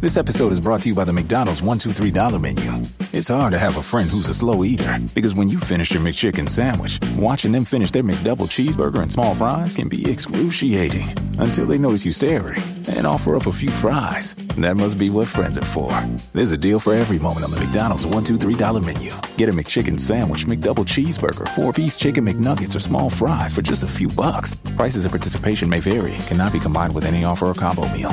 This 0.00 0.16
episode 0.16 0.52
is 0.52 0.60
brought 0.60 0.82
to 0.82 0.88
you 0.88 0.94
by 0.94 1.02
the 1.02 1.12
McDonald's 1.12 1.60
one 1.60 1.76
two 1.76 1.90
three 1.90 2.12
dollar 2.12 2.38
menu. 2.38 2.70
It's 3.12 3.30
hard 3.30 3.52
to 3.52 3.58
have 3.58 3.78
a 3.78 3.82
friend 3.82 4.08
who's 4.08 4.28
a 4.28 4.34
slow 4.34 4.62
eater 4.62 4.96
because 5.12 5.34
when 5.34 5.48
you 5.48 5.58
finish 5.58 5.90
your 5.90 6.00
McChicken 6.00 6.48
sandwich, 6.48 7.00
watching 7.16 7.50
them 7.50 7.64
finish 7.64 7.90
their 7.90 8.04
McDouble 8.04 8.46
cheeseburger 8.46 9.02
and 9.02 9.10
small 9.10 9.34
fries 9.34 9.76
can 9.76 9.88
be 9.88 10.08
excruciating 10.08 11.08
until 11.40 11.66
they 11.66 11.78
notice 11.78 12.06
you 12.06 12.12
staring 12.12 12.62
and 12.90 13.08
offer 13.08 13.34
up 13.34 13.48
a 13.48 13.52
few 13.52 13.70
fries. 13.70 14.36
That 14.56 14.76
must 14.76 15.00
be 15.00 15.10
what 15.10 15.26
friends 15.26 15.58
are 15.58 15.64
for. 15.64 15.90
There's 16.32 16.52
a 16.52 16.56
deal 16.56 16.78
for 16.78 16.94
every 16.94 17.18
moment 17.18 17.46
on 17.46 17.50
the 17.50 17.58
McDonald's 17.58 18.06
one 18.06 18.22
two 18.22 18.38
three 18.38 18.54
dollar 18.54 18.80
menu. 18.80 19.10
Get 19.36 19.48
a 19.48 19.52
McChicken 19.52 19.98
sandwich, 19.98 20.46
McDouble 20.46 20.86
cheeseburger, 20.86 21.48
four 21.56 21.72
piece 21.72 21.96
chicken 21.96 22.24
McNuggets, 22.24 22.76
or 22.76 22.80
small 22.80 23.10
fries 23.10 23.52
for 23.52 23.62
just 23.62 23.82
a 23.82 23.88
few 23.88 24.06
bucks. 24.06 24.54
Prices 24.76 25.04
and 25.06 25.10
participation 25.10 25.68
may 25.68 25.80
vary. 25.80 26.14
Cannot 26.28 26.52
be 26.52 26.60
combined 26.60 26.94
with 26.94 27.04
any 27.04 27.24
offer 27.24 27.46
or 27.46 27.54
combo 27.54 27.88
meal. 27.88 28.12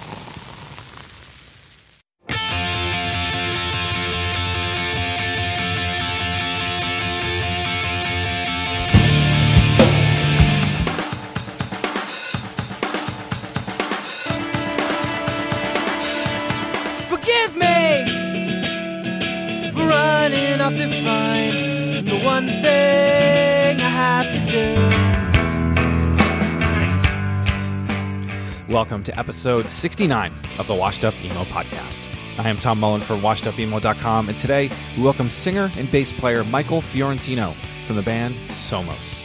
Welcome 28.71 29.03
to 29.03 29.19
episode 29.19 29.69
69 29.69 30.31
of 30.57 30.65
the 30.65 30.73
Washed 30.73 31.03
Up 31.03 31.13
Emo 31.25 31.43
Podcast. 31.43 32.07
I 32.39 32.47
am 32.47 32.55
Tom 32.55 32.79
Mullen 32.79 33.01
from 33.01 33.19
washedupemo.com, 33.19 34.29
and 34.29 34.37
today 34.37 34.69
we 34.95 35.03
welcome 35.03 35.27
singer 35.27 35.69
and 35.77 35.91
bass 35.91 36.13
player 36.13 36.45
Michael 36.45 36.79
Fiorentino 36.79 37.51
from 37.85 37.97
the 37.97 38.01
band 38.01 38.33
Somos. 38.47 39.21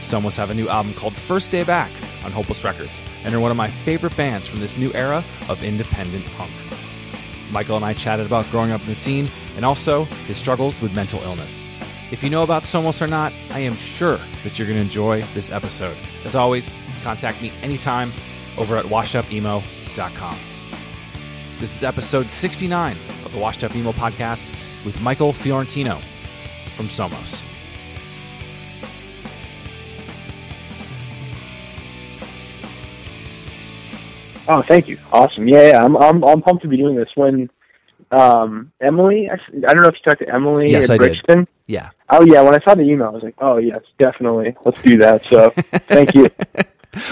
Somos 0.00 0.36
have 0.36 0.50
a 0.50 0.54
new 0.54 0.68
album 0.68 0.94
called 0.94 1.14
First 1.14 1.52
Day 1.52 1.62
Back 1.62 1.92
on 2.24 2.32
Hopeless 2.32 2.64
Records, 2.64 3.00
and 3.24 3.32
are 3.32 3.38
one 3.38 3.52
of 3.52 3.56
my 3.56 3.68
favorite 3.68 4.16
bands 4.16 4.48
from 4.48 4.58
this 4.58 4.76
new 4.76 4.92
era 4.94 5.22
of 5.48 5.62
independent 5.62 6.24
punk. 6.32 6.50
Michael 7.52 7.76
and 7.76 7.84
I 7.84 7.94
chatted 7.94 8.26
about 8.26 8.50
growing 8.50 8.72
up 8.72 8.80
in 8.80 8.88
the 8.88 8.96
scene 8.96 9.28
and 9.54 9.64
also 9.64 10.06
his 10.26 10.38
struggles 10.38 10.82
with 10.82 10.92
mental 10.92 11.20
illness. 11.22 11.62
If 12.10 12.24
you 12.24 12.30
know 12.30 12.42
about 12.42 12.64
Somos 12.64 13.00
or 13.00 13.06
not, 13.06 13.32
I 13.52 13.60
am 13.60 13.76
sure 13.76 14.18
that 14.42 14.58
you're 14.58 14.66
going 14.66 14.78
to 14.78 14.84
enjoy 14.84 15.22
this 15.34 15.52
episode. 15.52 15.96
As 16.24 16.34
always, 16.34 16.74
contact 17.04 17.40
me 17.40 17.52
anytime 17.62 18.10
over 18.58 18.76
at 18.76 18.84
washedupemo.com. 18.86 20.38
This 21.58 21.76
is 21.76 21.84
episode 21.84 22.28
69 22.28 22.92
of 23.24 23.32
the 23.32 23.38
Washed 23.38 23.62
Up 23.62 23.74
Emo 23.76 23.92
podcast 23.92 24.50
with 24.84 25.00
Michael 25.00 25.32
Fiorentino 25.32 25.96
from 26.76 26.86
Somos. 26.86 27.46
Oh, 34.48 34.62
thank 34.62 34.88
you. 34.88 34.98
Awesome. 35.12 35.46
Yeah, 35.46 35.68
yeah. 35.68 35.84
I'm 35.84 35.96
I'm 35.96 36.24
I'm 36.24 36.42
pumped 36.42 36.62
to 36.62 36.68
be 36.68 36.76
doing 36.76 36.96
this. 36.96 37.08
When 37.14 37.48
um 38.10 38.72
Emily, 38.80 39.30
I, 39.30 39.34
I 39.34 39.72
don't 39.72 39.82
know 39.82 39.88
if 39.88 39.94
you 39.94 40.02
talked 40.04 40.20
to 40.20 40.28
Emily 40.28 40.70
Yes, 40.70 40.90
at 40.90 41.00
I 41.00 41.08
did. 41.08 41.48
Yeah. 41.66 41.90
Oh 42.10 42.24
yeah, 42.24 42.42
when 42.42 42.54
I 42.54 42.58
saw 42.64 42.74
the 42.74 42.82
email, 42.82 43.06
I 43.06 43.10
was 43.10 43.22
like, 43.22 43.36
oh 43.38 43.58
yes, 43.58 43.82
definitely, 43.98 44.56
let's 44.64 44.82
do 44.82 44.98
that. 44.98 45.24
So 45.24 45.50
thank 45.88 46.14
you. 46.14 46.28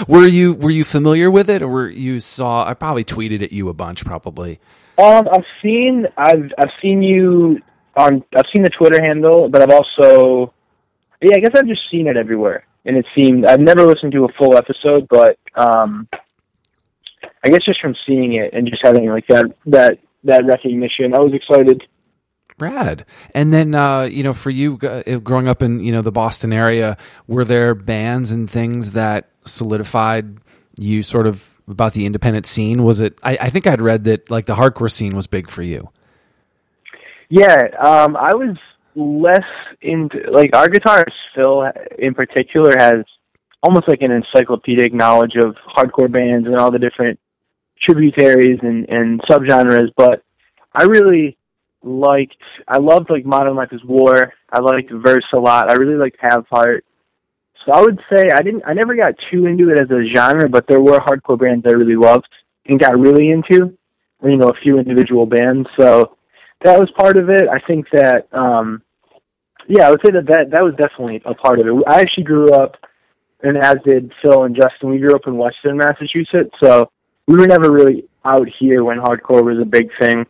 Were 0.07 0.27
you 0.27 0.53
were 0.53 0.69
you 0.69 0.83
familiar 0.83 1.31
with 1.31 1.49
it 1.49 1.61
or 1.61 1.67
were 1.67 1.89
you 1.89 2.19
saw 2.19 2.67
I 2.67 2.73
probably 2.73 3.03
tweeted 3.03 3.41
at 3.41 3.51
you 3.51 3.69
a 3.69 3.73
bunch 3.73 4.05
probably. 4.05 4.59
Um, 4.97 5.27
I've 5.31 5.45
seen 5.61 6.05
I've 6.17 6.51
I've 6.57 6.69
seen 6.81 7.01
you 7.01 7.59
on 7.95 8.23
I've 8.35 8.45
seen 8.53 8.63
the 8.63 8.69
Twitter 8.69 9.01
handle, 9.01 9.49
but 9.49 9.61
I've 9.61 9.71
also 9.71 10.53
yeah, 11.21 11.35
I 11.35 11.39
guess 11.39 11.51
I've 11.55 11.67
just 11.67 11.89
seen 11.89 12.07
it 12.07 12.17
everywhere. 12.17 12.65
And 12.85 12.97
it 12.97 13.05
seemed 13.17 13.45
I've 13.45 13.59
never 13.59 13.85
listened 13.85 14.11
to 14.13 14.25
a 14.25 14.33
full 14.33 14.55
episode, 14.55 15.07
but 15.09 15.39
um 15.55 16.07
I 17.43 17.49
guess 17.49 17.63
just 17.63 17.81
from 17.81 17.95
seeing 18.05 18.33
it 18.33 18.53
and 18.53 18.67
just 18.69 18.83
having 18.83 19.09
like 19.09 19.25
that 19.27 19.45
that 19.67 19.97
that 20.23 20.45
recognition, 20.45 21.15
I 21.15 21.19
was 21.19 21.33
excited. 21.33 21.83
Rad. 22.61 23.05
And 23.33 23.51
then, 23.51 23.75
uh, 23.75 24.03
you 24.03 24.23
know, 24.23 24.33
for 24.33 24.49
you 24.49 24.77
uh, 24.77 25.17
growing 25.17 25.47
up 25.47 25.61
in, 25.61 25.83
you 25.83 25.91
know, 25.91 26.01
the 26.01 26.11
Boston 26.11 26.53
area, 26.53 26.97
were 27.27 27.45
there 27.45 27.75
bands 27.75 28.31
and 28.31 28.49
things 28.49 28.93
that 28.93 29.29
solidified 29.43 30.37
you 30.77 31.03
sort 31.03 31.27
of 31.27 31.59
about 31.67 31.93
the 31.93 32.05
independent 32.05 32.45
scene? 32.45 32.83
Was 32.83 32.99
it, 32.99 33.17
I, 33.23 33.37
I 33.41 33.49
think 33.49 33.67
I'd 33.67 33.81
read 33.81 34.03
that 34.05 34.29
like 34.29 34.45
the 34.45 34.55
hardcore 34.55 34.91
scene 34.91 35.15
was 35.15 35.27
big 35.27 35.49
for 35.49 35.63
you. 35.63 35.89
Yeah, 37.29 37.69
um, 37.79 38.15
I 38.15 38.35
was 38.35 38.57
less 38.95 39.47
into 39.81 40.19
like 40.31 40.53
our 40.55 40.67
guitarist 40.67 41.13
Phil 41.33 41.63
in 41.97 42.13
particular 42.13 42.75
has 42.77 43.05
almost 43.63 43.87
like 43.87 44.01
an 44.01 44.11
encyclopedic 44.11 44.93
knowledge 44.93 45.35
of 45.35 45.55
hardcore 45.75 46.11
bands 46.11 46.47
and 46.47 46.57
all 46.57 46.71
the 46.71 46.79
different 46.79 47.19
tributaries 47.81 48.59
and, 48.61 48.87
and 48.89 49.21
subgenres, 49.21 49.91
but 49.95 50.23
I 50.73 50.83
really 50.83 51.37
liked 51.83 52.37
I 52.67 52.77
loved 52.77 53.09
like 53.09 53.25
Modern 53.25 53.55
Life 53.55 53.71
is 53.71 53.83
War. 53.83 54.33
I 54.51 54.61
liked 54.61 54.91
Verse 54.91 55.25
a 55.33 55.37
lot. 55.37 55.69
I 55.69 55.73
really 55.73 55.95
liked 55.95 56.17
Have 56.19 56.45
Heart. 56.47 56.85
So 57.65 57.71
I 57.73 57.81
would 57.81 57.99
say 58.11 58.29
I 58.33 58.41
didn't 58.41 58.63
I 58.65 58.73
never 58.73 58.95
got 58.95 59.15
too 59.29 59.45
into 59.45 59.69
it 59.69 59.79
as 59.79 59.89
a 59.91 60.03
genre, 60.15 60.49
but 60.49 60.67
there 60.67 60.81
were 60.81 60.99
hardcore 60.99 61.39
bands 61.39 61.65
I 61.67 61.71
really 61.71 61.95
loved 61.95 62.27
and 62.65 62.79
got 62.79 62.99
really 62.99 63.31
into. 63.31 63.77
You 64.23 64.37
know, 64.37 64.49
a 64.49 64.61
few 64.61 64.77
individual 64.77 65.25
bands. 65.25 65.67
So 65.79 66.17
that 66.63 66.79
was 66.79 66.91
part 66.91 67.17
of 67.17 67.29
it. 67.29 67.47
I 67.47 67.59
think 67.59 67.87
that 67.91 68.27
um 68.33 68.81
yeah, 69.67 69.87
I 69.87 69.91
would 69.91 70.01
say 70.03 70.11
that 70.11 70.25
that, 70.25 70.51
that 70.51 70.63
was 70.63 70.73
definitely 70.75 71.21
a 71.23 71.33
part 71.33 71.59
of 71.59 71.67
it. 71.67 71.83
I 71.87 72.01
actually 72.01 72.23
grew 72.23 72.51
up 72.53 72.77
and 73.43 73.57
as 73.57 73.75
did 73.85 74.11
Phil 74.21 74.43
and 74.43 74.55
Justin, 74.55 74.89
we 74.89 74.99
grew 74.99 75.15
up 75.15 75.25
in 75.25 75.37
Western 75.37 75.77
Massachusetts, 75.77 76.53
so 76.61 76.91
we 77.27 77.35
were 77.35 77.47
never 77.47 77.71
really 77.71 78.05
out 78.23 78.47
here 78.59 78.83
when 78.83 78.99
hardcore 78.99 79.43
was 79.43 79.59
a 79.59 79.65
big 79.65 79.89
thing. 79.99 80.25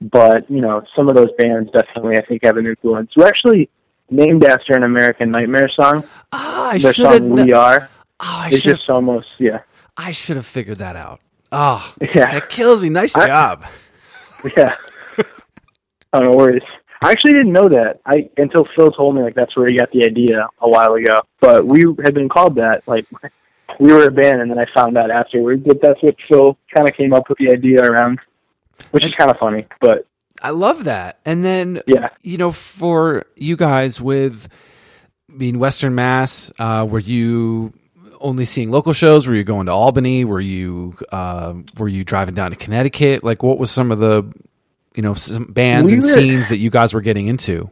But, 0.00 0.50
you 0.50 0.60
know, 0.60 0.82
some 0.96 1.08
of 1.08 1.14
those 1.16 1.30
bands 1.38 1.70
definitely 1.72 2.16
I 2.16 2.24
think 2.24 2.44
have 2.44 2.56
an 2.56 2.66
influence. 2.66 3.10
We're 3.16 3.26
actually 3.26 3.68
named 4.10 4.44
after 4.48 4.72
an 4.74 4.82
American 4.82 5.30
Nightmare 5.30 5.68
song. 5.68 6.04
Ah, 6.32 6.70
I 6.70 6.78
Their 6.78 6.92
should 6.94 7.04
have. 7.06 7.18
song 7.18 7.30
We 7.30 7.52
Are. 7.52 7.88
Oh, 8.20 8.38
I 8.44 8.48
It's 8.48 8.60
should 8.62 8.76
just 8.76 8.88
almost 8.90 9.28
yeah. 9.38 9.60
I 9.96 10.12
should 10.12 10.36
have 10.36 10.46
figured 10.46 10.78
that 10.78 10.96
out. 10.96 11.20
Oh, 11.52 11.94
Yeah. 12.00 12.32
that 12.32 12.48
kills 12.48 12.80
me. 12.80 12.88
Nice 12.88 13.14
I- 13.16 13.26
job. 13.26 13.64
Yeah. 14.56 14.74
oh, 16.14 16.20
no 16.20 16.30
worries. 16.36 16.62
I 17.02 17.10
actually 17.12 17.32
didn't 17.34 17.52
know 17.52 17.68
that. 17.68 18.00
I 18.06 18.28
until 18.38 18.66
Phil 18.76 18.90
told 18.90 19.16
me 19.16 19.22
like 19.22 19.34
that's 19.34 19.54
where 19.56 19.68
he 19.68 19.78
got 19.78 19.90
the 19.90 20.04
idea 20.04 20.46
a 20.60 20.68
while 20.68 20.94
ago. 20.94 21.22
But 21.40 21.66
we 21.66 21.80
had 22.02 22.14
been 22.14 22.28
called 22.28 22.54
that. 22.56 22.86
Like 22.88 23.06
we 23.80 23.92
were 23.92 24.04
a 24.04 24.10
band, 24.10 24.40
and 24.40 24.50
then 24.50 24.58
I 24.58 24.66
found 24.74 24.96
out 24.98 25.10
afterwards 25.10 25.64
that 25.66 25.80
that's 25.82 26.02
what 26.02 26.16
Phil 26.28 26.56
kind 26.74 26.88
of 26.88 26.94
came 26.94 27.12
up 27.12 27.28
with 27.28 27.38
the 27.38 27.48
idea 27.50 27.82
around, 27.82 28.18
which 28.90 29.04
is 29.04 29.10
kind 29.16 29.30
of 29.30 29.36
funny. 29.38 29.66
But 29.80 30.06
I 30.42 30.50
love 30.50 30.84
that. 30.84 31.18
And 31.24 31.44
then, 31.44 31.82
Yeah. 31.86 32.08
you 32.22 32.38
know, 32.38 32.50
for 32.50 33.24
you 33.36 33.56
guys 33.56 34.00
with 34.00 34.48
being 35.36 35.58
Western 35.58 35.94
Mass, 35.94 36.50
uh, 36.58 36.86
were 36.88 36.98
you 37.00 37.72
only 38.20 38.44
seeing 38.44 38.70
local 38.70 38.92
shows? 38.92 39.26
Were 39.26 39.34
you 39.34 39.44
going 39.44 39.66
to 39.66 39.72
Albany? 39.72 40.24
Were 40.24 40.40
you 40.40 40.94
uh, 41.12 41.54
were 41.78 41.88
you 41.88 42.04
driving 42.04 42.34
down 42.34 42.50
to 42.50 42.56
Connecticut? 42.56 43.22
Like, 43.24 43.42
what 43.42 43.58
was 43.58 43.70
some 43.70 43.90
of 43.92 43.98
the 43.98 44.24
you 44.94 45.02
know 45.02 45.14
some 45.14 45.44
bands 45.44 45.90
We 45.90 45.96
and 45.98 46.02
were- 46.04 46.08
scenes 46.10 46.48
that 46.48 46.56
you 46.58 46.70
guys 46.70 46.92
were 46.94 47.00
getting 47.00 47.26
into? 47.28 47.70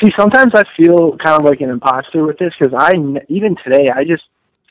See, 0.00 0.12
sometimes 0.16 0.52
I 0.54 0.62
feel 0.76 1.16
kind 1.18 1.40
of 1.40 1.42
like 1.42 1.60
an 1.60 1.68
imposter 1.70 2.24
with 2.24 2.38
this 2.38 2.52
because 2.58 2.72
I 2.76 2.92
even 3.28 3.56
today 3.64 3.88
I 3.94 4.04
just 4.04 4.22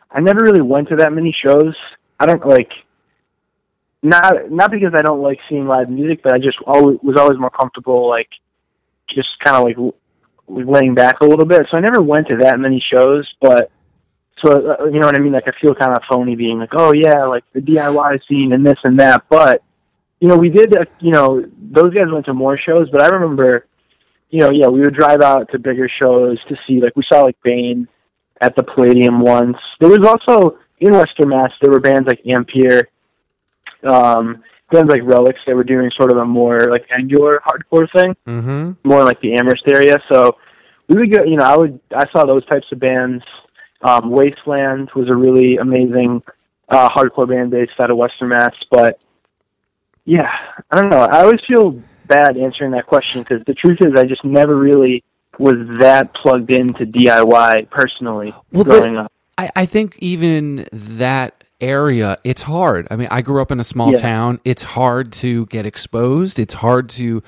I 0.09 0.19
never 0.21 0.41
really 0.43 0.61
went 0.61 0.87
to 0.89 0.95
that 0.97 1.11
many 1.13 1.31
shows. 1.33 1.75
I 2.19 2.25
don't 2.25 2.45
like 2.45 2.71
not 4.03 4.51
not 4.51 4.71
because 4.71 4.93
I 4.95 5.01
don't 5.01 5.21
like 5.21 5.39
seeing 5.49 5.67
live 5.67 5.89
music, 5.89 6.21
but 6.23 6.33
I 6.33 6.39
just 6.39 6.57
always 6.65 6.99
was 7.01 7.17
always 7.17 7.39
more 7.39 7.49
comfortable 7.49 8.09
like 8.09 8.29
just 9.09 9.29
kind 9.43 9.57
of 9.57 9.63
like 9.63 9.93
laying 10.47 10.95
back 10.95 11.21
a 11.21 11.25
little 11.25 11.45
bit. 11.45 11.67
So 11.69 11.77
I 11.77 11.81
never 11.81 12.01
went 12.01 12.27
to 12.27 12.37
that 12.37 12.59
many 12.59 12.79
shows, 12.79 13.31
but 13.41 13.71
so 14.43 14.51
uh, 14.51 14.85
you 14.85 14.99
know 14.99 15.07
what 15.07 15.17
I 15.17 15.21
mean. 15.21 15.33
Like 15.33 15.47
I 15.47 15.59
feel 15.59 15.75
kind 15.75 15.91
of 15.91 16.03
phony 16.09 16.35
being 16.35 16.59
like, 16.59 16.73
oh 16.73 16.93
yeah, 16.93 17.25
like 17.25 17.43
the 17.53 17.61
DIY 17.61 18.25
scene 18.27 18.53
and 18.53 18.65
this 18.65 18.79
and 18.83 18.99
that, 18.99 19.23
but 19.29 19.63
you 20.21 20.27
know, 20.27 20.37
we 20.37 20.49
did, 20.49 20.77
uh, 20.77 20.85
you 20.99 21.11
know, 21.11 21.43
those 21.59 21.93
guys 21.93 22.05
went 22.09 22.25
to 22.27 22.33
more 22.33 22.57
shows, 22.57 22.89
but 22.91 23.01
I 23.01 23.07
remember, 23.07 23.65
you 24.29 24.39
know, 24.39 24.51
yeah, 24.51 24.67
we 24.67 24.79
would 24.81 24.93
drive 24.93 25.19
out 25.21 25.49
to 25.51 25.59
bigger 25.59 25.89
shows 25.89 26.37
to 26.47 26.55
see, 26.67 26.79
like, 26.79 26.95
we 26.95 27.03
saw, 27.03 27.23
like, 27.23 27.37
Bane 27.43 27.87
at 28.39 28.55
the 28.55 28.63
Palladium 28.63 29.19
once. 29.19 29.57
There 29.79 29.89
was 29.89 30.07
also, 30.07 30.59
in 30.79 30.93
Western 30.93 31.29
Mass, 31.29 31.51
there 31.59 31.71
were 31.71 31.79
bands 31.79 32.07
like 32.07 32.21
Ampere, 32.25 32.87
um, 33.83 34.43
bands 34.71 34.89
like 34.91 35.01
Relics, 35.03 35.39
they 35.45 35.53
were 35.53 35.63
doing 35.63 35.91
sort 35.91 36.11
of 36.11 36.17
a 36.17 36.25
more, 36.25 36.59
like, 36.69 36.85
angular 36.91 37.41
hardcore 37.45 37.91
thing, 37.91 38.15
Mm-hmm. 38.27 38.87
more 38.87 39.03
like 39.03 39.19
the 39.21 39.33
Amherst 39.33 39.63
area. 39.67 40.01
So 40.09 40.37
we 40.87 40.95
would 40.99 41.13
go, 41.13 41.23
you 41.23 41.37
know, 41.37 41.43
I 41.45 41.57
would, 41.57 41.79
I 41.95 42.09
saw 42.11 42.25
those 42.25 42.45
types 42.45 42.67
of 42.71 42.79
bands. 42.79 43.23
Um, 43.81 44.09
Wasteland 44.11 44.91
was 44.95 45.09
a 45.09 45.15
really 45.15 45.57
amazing 45.57 46.21
uh, 46.69 46.89
hardcore 46.89 47.27
band 47.27 47.51
based 47.51 47.73
out 47.79 47.89
of 47.91 47.97
Western 47.97 48.29
Mass, 48.29 48.53
but 48.69 49.03
yeah, 50.05 50.31
I 50.69 50.81
don't 50.81 50.89
know. 50.89 51.01
I 51.01 51.21
always 51.21 51.41
feel 51.47 51.81
bad 52.07 52.37
answering 52.37 52.71
that 52.71 52.85
question 52.87 53.21
because 53.23 53.43
the 53.45 53.53
truth 53.53 53.79
is, 53.81 53.93
I 53.95 54.05
just 54.05 54.23
never 54.23 54.55
really 54.55 55.03
was 55.37 55.55
that 55.79 56.13
plugged 56.13 56.51
into 56.51 56.85
DIY 56.85 57.69
personally 57.69 58.33
Well, 58.51 58.63
the- 58.63 58.99
up. 59.01 59.11
I, 59.37 59.49
I 59.55 59.65
think 59.65 59.95
even 59.99 60.67
that 60.71 61.43
area, 61.61 62.17
it's 62.23 62.41
hard. 62.41 62.87
I 62.91 62.95
mean, 62.95 63.07
I 63.11 63.21
grew 63.21 63.41
up 63.41 63.51
in 63.51 63.59
a 63.59 63.63
small 63.63 63.91
Yeah. 63.91 63.97
town. 63.99 64.39
It's 64.43 64.63
hard 64.63 65.13
to 65.13 65.45
get 65.47 65.65
exposed. 65.65 66.39
It's 66.39 66.53
hard 66.55 66.89
to 66.91 67.23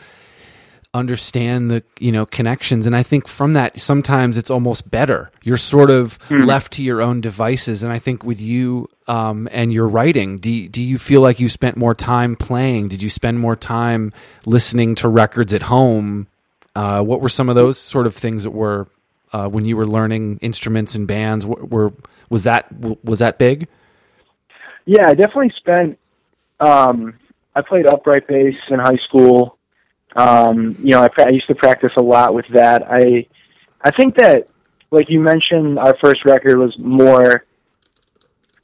understand 0.95 1.71
the 1.71 1.81
you 1.99 2.11
know 2.11 2.23
connections 2.23 2.85
and 2.85 2.95
i 2.95 3.01
think 3.01 3.27
from 3.27 3.53
that 3.53 3.79
sometimes 3.79 4.37
it's 4.37 4.51
almost 4.51 4.91
better 4.91 5.31
you're 5.41 5.57
sort 5.57 5.89
of 5.89 6.19
left 6.29 6.73
to 6.73 6.83
your 6.83 7.01
own 7.01 7.19
devices 7.19 7.81
and 7.81 7.91
i 7.91 7.97
think 7.97 8.23
with 8.23 8.39
you 8.39 8.87
um, 9.07 9.49
and 9.51 9.73
your 9.73 9.87
writing 9.87 10.37
do, 10.37 10.51
you- 10.51 10.69
do 10.69 10.83
you 10.83 10.99
feel 10.99 11.19
like 11.21 11.39
you 11.39 11.49
spent 11.49 11.75
more 11.77 11.95
time 11.95 12.35
playing 12.35 12.89
did 12.89 13.01
you 13.01 13.09
spend 13.09 13.39
more 13.39 13.55
time 13.55 14.11
listening 14.45 14.93
to 14.93 15.07
records 15.09 15.51
at 15.51 15.63
home 15.63 16.27
uh, 16.75 17.01
what 17.01 17.21
were 17.21 17.29
some 17.29 17.49
of 17.49 17.55
those 17.55 17.79
sort 17.79 18.05
of 18.05 18.13
things 18.13 18.43
that 18.43 18.51
were 18.51 18.85
uh, 19.31 19.47
when 19.47 19.65
you 19.65 19.75
were 19.75 19.87
learning 19.87 20.37
instruments 20.43 20.93
and 20.93 21.07
bands 21.07 21.43
were, 21.43 21.65
were 21.65 21.93
was 22.29 22.43
that 22.43 22.67
was 23.03 23.17
that 23.17 23.39
big 23.39 23.67
Yeah, 24.85 25.07
I 25.07 25.13
definitely 25.13 25.53
spent. 25.57 25.99
Um, 26.59 27.15
I 27.55 27.61
played 27.61 27.85
upright 27.85 28.27
bass 28.27 28.55
in 28.69 28.79
high 28.79 28.97
school. 29.07 29.57
Um, 30.15 30.75
you 30.79 30.91
know, 30.91 31.01
I, 31.01 31.09
I 31.21 31.29
used 31.29 31.47
to 31.47 31.55
practice 31.55 31.93
a 31.97 32.01
lot 32.01 32.33
with 32.33 32.45
that. 32.53 32.83
I, 32.89 33.25
I 33.81 33.91
think 33.91 34.15
that, 34.17 34.47
like 34.91 35.09
you 35.09 35.19
mentioned, 35.19 35.79
our 35.79 35.95
first 36.01 36.23
record 36.25 36.57
was 36.57 36.77
more, 36.77 37.45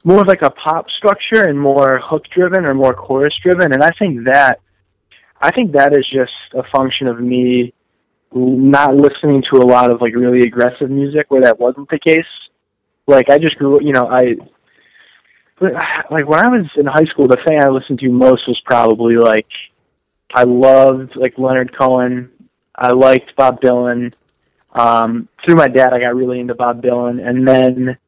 more 0.04 0.20
of 0.20 0.28
like 0.28 0.42
a 0.42 0.50
pop 0.50 0.88
structure 0.90 1.48
and 1.48 1.58
more 1.58 1.98
hook 1.98 2.24
driven 2.32 2.64
or 2.64 2.74
more 2.74 2.94
chorus 2.94 3.34
driven, 3.42 3.72
and 3.72 3.82
I 3.82 3.90
think 3.98 4.26
that, 4.26 4.60
I 5.40 5.50
think 5.50 5.72
that 5.72 5.96
is 5.96 6.06
just 6.06 6.32
a 6.54 6.62
function 6.70 7.06
of 7.06 7.20
me 7.20 7.72
not 8.32 8.94
listening 8.94 9.42
to 9.50 9.56
a 9.56 9.66
lot 9.66 9.90
of 9.90 10.00
like 10.00 10.14
really 10.14 10.42
aggressive 10.42 10.90
music 10.90 11.30
where 11.30 11.42
that 11.42 11.58
wasn't 11.58 11.88
the 11.90 11.98
case. 11.98 12.26
Like 13.06 13.28
I 13.28 13.38
just 13.38 13.56
grew, 13.56 13.82
you 13.82 13.92
know, 13.92 14.06
I 14.06 14.36
like 15.60 16.26
when 16.28 16.44
I 16.44 16.48
was 16.48 16.66
in 16.76 16.86
high 16.86 17.04
school, 17.04 17.26
the 17.28 17.36
thing 17.46 17.62
I 17.62 17.68
listened 17.68 17.98
to 18.00 18.08
most 18.10 18.46
was 18.48 18.60
probably 18.64 19.16
like 19.16 19.46
I 20.34 20.44
loved 20.44 21.16
like 21.16 21.38
Leonard 21.38 21.76
Cohen. 21.76 22.30
I 22.74 22.90
liked 22.92 23.36
Bob 23.36 23.60
Dylan. 23.60 24.12
Um, 24.72 25.28
through 25.44 25.56
my 25.56 25.66
dad, 25.66 25.92
I 25.92 25.98
got 26.00 26.14
really 26.14 26.38
into 26.40 26.54
Bob 26.54 26.80
Dylan, 26.82 27.26
and 27.26 27.46
then 27.46 27.98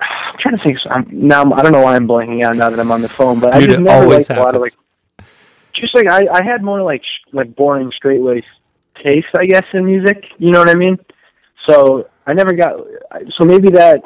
I'm 0.00 0.38
trying 0.38 0.56
to 0.56 0.64
think. 0.64 0.78
I'm, 0.90 1.06
now 1.10 1.38
I'm- 1.42 1.52
I 1.52 1.62
don't 1.62 1.72
know 1.72 1.82
why 1.82 1.96
I'm 1.96 2.06
blanking 2.08 2.44
out 2.44 2.56
now 2.56 2.70
that 2.70 2.78
I'm 2.80 2.90
on 2.92 3.02
the 3.02 3.08
phone, 3.08 3.40
but 3.40 3.54
I 3.54 3.58
just 3.66 3.80
never 3.80 4.02
always 4.04 4.28
liked 4.30 4.40
a 4.40 4.42
lot 4.42 4.54
of 4.54 4.62
like 4.62 4.74
just 5.72 5.94
like 5.94 6.08
I, 6.10 6.26
I 6.32 6.42
had 6.44 6.62
more 6.62 6.82
like 6.82 7.02
sh- 7.02 7.26
like 7.32 7.54
boring 7.56 7.90
straight 7.92 8.20
laced 8.20 8.46
taste, 8.98 9.28
I 9.36 9.46
guess, 9.46 9.64
in 9.72 9.84
music. 9.84 10.32
You 10.38 10.50
know 10.50 10.58
what 10.60 10.68
I 10.68 10.74
mean? 10.74 10.96
So 11.66 12.08
I 12.26 12.32
never 12.34 12.52
got. 12.52 12.76
So 13.36 13.44
maybe 13.44 13.70
that 13.70 14.02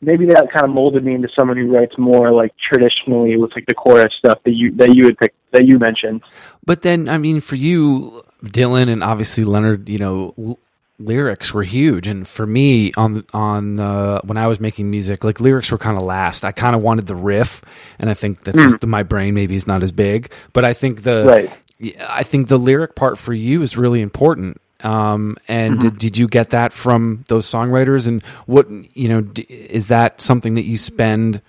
maybe 0.00 0.26
that 0.26 0.50
kind 0.52 0.64
of 0.64 0.70
molded 0.70 1.04
me 1.04 1.14
into 1.14 1.28
someone 1.38 1.56
who 1.56 1.72
writes 1.74 1.96
more 1.98 2.32
like 2.32 2.54
traditionally 2.56 3.36
with 3.36 3.52
like 3.54 3.66
the 3.66 3.74
chorus 3.74 4.14
stuff 4.18 4.42
that 4.44 4.52
you 4.52 4.72
that 4.72 4.94
you 4.94 5.06
had 5.06 5.18
picked 5.18 5.36
that 5.52 5.64
you 5.64 5.78
mentioned. 5.78 6.22
But 6.64 6.82
then, 6.82 7.08
I 7.08 7.18
mean, 7.18 7.40
for 7.40 7.56
you, 7.56 8.22
Dylan 8.44 8.90
and 8.90 9.02
obviously 9.02 9.44
Leonard, 9.44 9.88
you 9.88 9.98
know, 9.98 10.34
l- 10.38 10.58
lyrics 10.98 11.52
were 11.52 11.62
huge. 11.62 12.06
And 12.06 12.26
for 12.26 12.46
me, 12.46 12.92
on 12.94 13.24
on 13.32 13.80
uh, 13.80 14.20
when 14.22 14.38
I 14.38 14.46
was 14.46 14.60
making 14.60 14.90
music, 14.90 15.24
like 15.24 15.40
lyrics 15.40 15.70
were 15.70 15.78
kind 15.78 15.98
of 15.98 16.04
last. 16.04 16.44
I 16.44 16.52
kind 16.52 16.76
of 16.76 16.82
wanted 16.82 17.06
the 17.06 17.16
riff, 17.16 17.62
and 17.98 18.10
I 18.10 18.14
think 18.14 18.44
that's 18.44 18.62
just 18.62 18.86
my 18.86 19.02
brain 19.02 19.34
maybe 19.34 19.56
is 19.56 19.66
not 19.66 19.82
as 19.82 19.92
big. 19.92 20.30
But 20.52 20.64
I 20.64 20.72
think 20.72 21.02
the 21.02 21.24
Right. 21.24 21.62
I 22.08 22.22
think 22.22 22.48
the 22.48 22.58
lyric 22.58 22.94
part 22.94 23.18
for 23.18 23.34
you 23.34 23.62
is 23.62 23.76
really 23.76 24.00
important. 24.00 24.60
Um, 24.82 25.36
and 25.48 25.80
did, 25.80 25.98
did 25.98 26.18
you 26.18 26.28
get 26.28 26.50
that 26.50 26.72
from 26.72 27.24
those 27.28 27.46
songwriters? 27.46 28.08
And 28.08 28.22
what 28.46 28.68
you 28.96 29.08
know 29.08 29.20
d- 29.22 29.46
is 29.48 29.88
that 29.88 30.20
something 30.20 30.54
that 30.54 30.64
you 30.64 30.78
spend? 30.78 31.40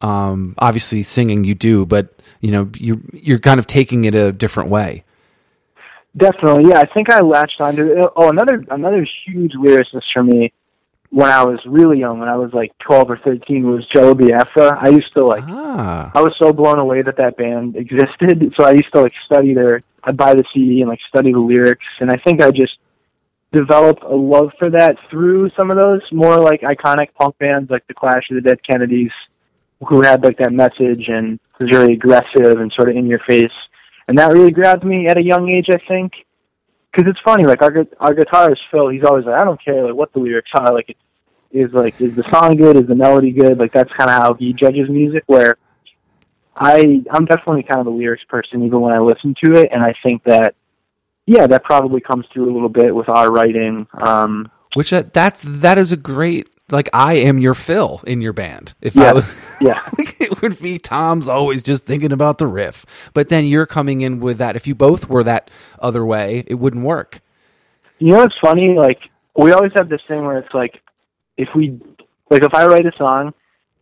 Um, 0.00 0.54
obviously, 0.58 1.02
singing 1.02 1.44
you 1.44 1.54
do, 1.54 1.86
but 1.86 2.12
you 2.40 2.50
know 2.50 2.70
you 2.76 3.02
you're 3.12 3.38
kind 3.38 3.58
of 3.58 3.66
taking 3.66 4.04
it 4.04 4.14
a 4.14 4.32
different 4.32 4.68
way. 4.68 5.04
Definitely, 6.16 6.70
yeah. 6.70 6.80
I 6.80 6.86
think 6.92 7.10
I 7.10 7.20
latched 7.20 7.60
onto 7.60 7.92
it. 7.92 8.12
Oh, 8.16 8.30
another 8.30 8.64
another 8.70 9.06
huge 9.26 9.52
lyricist 9.52 10.04
for 10.12 10.24
me 10.24 10.52
when 11.10 11.30
I 11.30 11.44
was 11.44 11.60
really 11.66 11.98
young, 11.98 12.18
when 12.18 12.28
I 12.28 12.36
was 12.36 12.52
like 12.52 12.76
twelve 12.78 13.10
or 13.10 13.18
thirteen, 13.18 13.70
was 13.70 13.86
Jello 13.86 14.14
Biafra. 14.14 14.78
I 14.80 14.88
used 14.88 15.12
to 15.14 15.24
like 15.24 15.44
Ah, 15.46 16.10
I 16.14 16.20
was 16.20 16.34
so 16.38 16.52
blown 16.52 16.78
away 16.78 17.02
that 17.02 17.16
that 17.16 17.36
band 17.36 17.76
existed. 17.76 18.52
So 18.56 18.64
I 18.64 18.72
used 18.72 18.92
to 18.92 19.02
like 19.02 19.12
study 19.24 19.54
their, 19.54 19.80
I'd 20.04 20.16
buy 20.16 20.34
the 20.34 20.44
CD 20.52 20.80
and 20.80 20.88
like 20.88 21.00
study 21.08 21.32
the 21.32 21.40
lyrics. 21.40 21.86
And 22.00 22.10
I 22.10 22.16
think 22.16 22.42
I 22.42 22.50
just 22.50 22.78
developed 23.52 24.02
a 24.02 24.14
love 24.14 24.52
for 24.58 24.70
that 24.70 24.96
through 25.10 25.50
some 25.50 25.70
of 25.70 25.76
those 25.76 26.02
more 26.12 26.36
like 26.36 26.60
iconic 26.62 27.14
punk 27.14 27.38
bands 27.38 27.70
like 27.70 27.86
the 27.86 27.94
Clash 27.94 28.30
of 28.30 28.34
the 28.34 28.40
Dead 28.40 28.62
Kennedys, 28.62 29.12
who 29.88 30.02
had 30.02 30.22
like 30.22 30.36
that 30.38 30.52
message 30.52 31.08
and 31.08 31.38
was 31.58 31.70
really 31.70 31.94
aggressive 31.94 32.60
and 32.60 32.72
sort 32.72 32.88
of 32.88 32.96
in 32.96 33.06
your 33.06 33.20
face. 33.20 33.52
And 34.08 34.18
that 34.18 34.32
really 34.32 34.50
grabbed 34.50 34.84
me 34.84 35.08
at 35.08 35.16
a 35.16 35.22
young 35.22 35.48
age, 35.48 35.68
I 35.70 35.78
think. 35.88 36.25
Because 36.96 37.10
it's 37.10 37.20
funny, 37.20 37.44
like 37.44 37.60
our 37.60 37.86
our 38.00 38.14
guitarist 38.14 38.60
Phil, 38.70 38.88
he's 38.88 39.04
always 39.04 39.26
like, 39.26 39.38
I 39.38 39.44
don't 39.44 39.62
care 39.62 39.84
like 39.84 39.94
what 39.94 40.12
the 40.14 40.18
lyrics 40.18 40.50
are, 40.54 40.72
like 40.72 40.88
it 40.88 40.96
is 41.50 41.74
like 41.74 42.00
is 42.00 42.14
the 42.14 42.24
song 42.32 42.56
good, 42.56 42.76
is 42.76 42.86
the 42.86 42.94
melody 42.94 43.32
good, 43.32 43.58
like 43.58 43.72
that's 43.72 43.92
kind 43.92 44.10
of 44.10 44.22
how 44.22 44.34
he 44.34 44.54
judges 44.54 44.88
music. 44.88 45.22
Where 45.26 45.58
I 46.56 47.02
I'm 47.10 47.26
definitely 47.26 47.64
kind 47.64 47.80
of 47.80 47.86
a 47.86 47.90
lyrics 47.90 48.24
person, 48.24 48.64
even 48.64 48.80
when 48.80 48.94
I 48.94 48.98
listen 48.98 49.34
to 49.44 49.56
it, 49.56 49.68
and 49.72 49.82
I 49.82 49.94
think 50.04 50.22
that 50.22 50.54
yeah, 51.26 51.46
that 51.46 51.64
probably 51.64 52.00
comes 52.00 52.24
through 52.32 52.50
a 52.50 52.54
little 52.54 52.70
bit 52.70 52.94
with 52.94 53.10
our 53.10 53.30
writing. 53.30 53.86
Um, 53.92 54.50
which 54.74 54.92
uh, 54.92 55.02
that 55.12 55.38
that 55.44 55.76
is 55.76 55.92
a 55.92 55.98
great 55.98 56.48
like 56.70 56.88
I 56.92 57.14
am 57.14 57.38
your 57.38 57.54
Phil 57.54 58.00
in 58.06 58.20
your 58.20 58.32
band. 58.32 58.74
If 58.80 58.96
I 58.96 59.02
Yeah. 59.04 59.12
was, 59.12 59.56
yeah, 59.60 59.80
it 60.20 60.42
would 60.42 60.60
be 60.60 60.78
Tom's 60.78 61.28
always 61.28 61.62
just 61.62 61.86
thinking 61.86 62.12
about 62.12 62.38
the 62.38 62.46
riff, 62.46 62.84
but 63.14 63.28
then 63.28 63.44
you're 63.44 63.66
coming 63.66 64.00
in 64.00 64.20
with 64.20 64.38
that. 64.38 64.56
If 64.56 64.66
you 64.66 64.74
both 64.74 65.08
were 65.08 65.24
that 65.24 65.50
other 65.78 66.04
way, 66.04 66.44
it 66.46 66.54
wouldn't 66.56 66.84
work. 66.84 67.20
You 67.98 68.08
know 68.12 68.18
what's 68.18 68.36
funny? 68.40 68.74
Like 68.76 68.98
we 69.36 69.52
always 69.52 69.72
have 69.76 69.88
this 69.88 70.02
thing 70.08 70.24
where 70.24 70.38
it's 70.38 70.52
like 70.54 70.80
if 71.36 71.48
we 71.54 71.80
like 72.30 72.42
if 72.42 72.54
I 72.54 72.66
write 72.66 72.86
a 72.86 72.92
song 72.96 73.32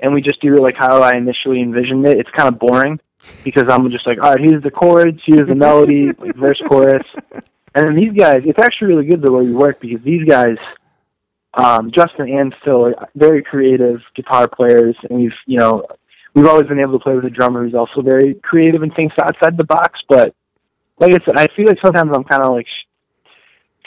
and 0.00 0.12
we 0.12 0.20
just 0.20 0.40
do 0.40 0.52
it 0.54 0.60
like 0.60 0.76
how 0.76 1.02
I 1.02 1.16
initially 1.16 1.60
envisioned 1.60 2.06
it, 2.06 2.18
it's 2.18 2.30
kind 2.30 2.48
of 2.52 2.58
boring 2.58 3.00
because 3.42 3.64
I'm 3.68 3.88
just 3.90 4.06
like, 4.06 4.18
all 4.22 4.30
right, 4.32 4.40
here's 4.40 4.62
the 4.62 4.70
chords, 4.70 5.20
here's 5.24 5.48
the 5.48 5.54
melody, 5.54 6.14
like 6.18 6.34
verse 6.34 6.60
chorus, 6.66 7.02
and 7.74 7.86
then 7.86 7.96
these 7.96 8.12
guys. 8.12 8.42
It's 8.44 8.58
actually 8.58 8.88
really 8.88 9.06
good 9.06 9.22
the 9.22 9.32
way 9.32 9.44
we 9.44 9.52
work 9.52 9.80
because 9.80 10.02
these 10.04 10.26
guys, 10.28 10.56
um, 11.56 11.90
Justin 11.90 12.28
and 12.28 12.54
Phil, 12.64 12.87
are 12.87 13.08
very 13.14 13.42
creative 13.42 14.00
guitar 14.14 14.49
players, 14.49 14.96
and 15.08 15.20
we've 15.20 15.32
you 15.46 15.58
know 15.58 15.84
we've 16.34 16.46
always 16.46 16.66
been 16.66 16.80
able 16.80 16.99
to 16.99 17.02
play 17.02 17.14
with 17.14 17.25
a 17.25 17.30
drummer 17.30 17.64
who's 17.64 17.75
also 17.75 18.02
very 18.02 18.34
creative 18.42 18.82
and 18.82 18.94
thinks 18.94 19.14
outside 19.20 19.56
the 19.56 19.64
box. 19.64 20.00
But 20.08 20.34
like 20.99 21.14
I 21.14 21.25
said, 21.25 21.37
I 21.37 21.49
feel 21.54 21.66
like 21.66 21.78
sometimes 21.84 22.11
I'm 22.14 22.25
kind 22.25 22.42
of 22.42 22.52
like 22.52 22.66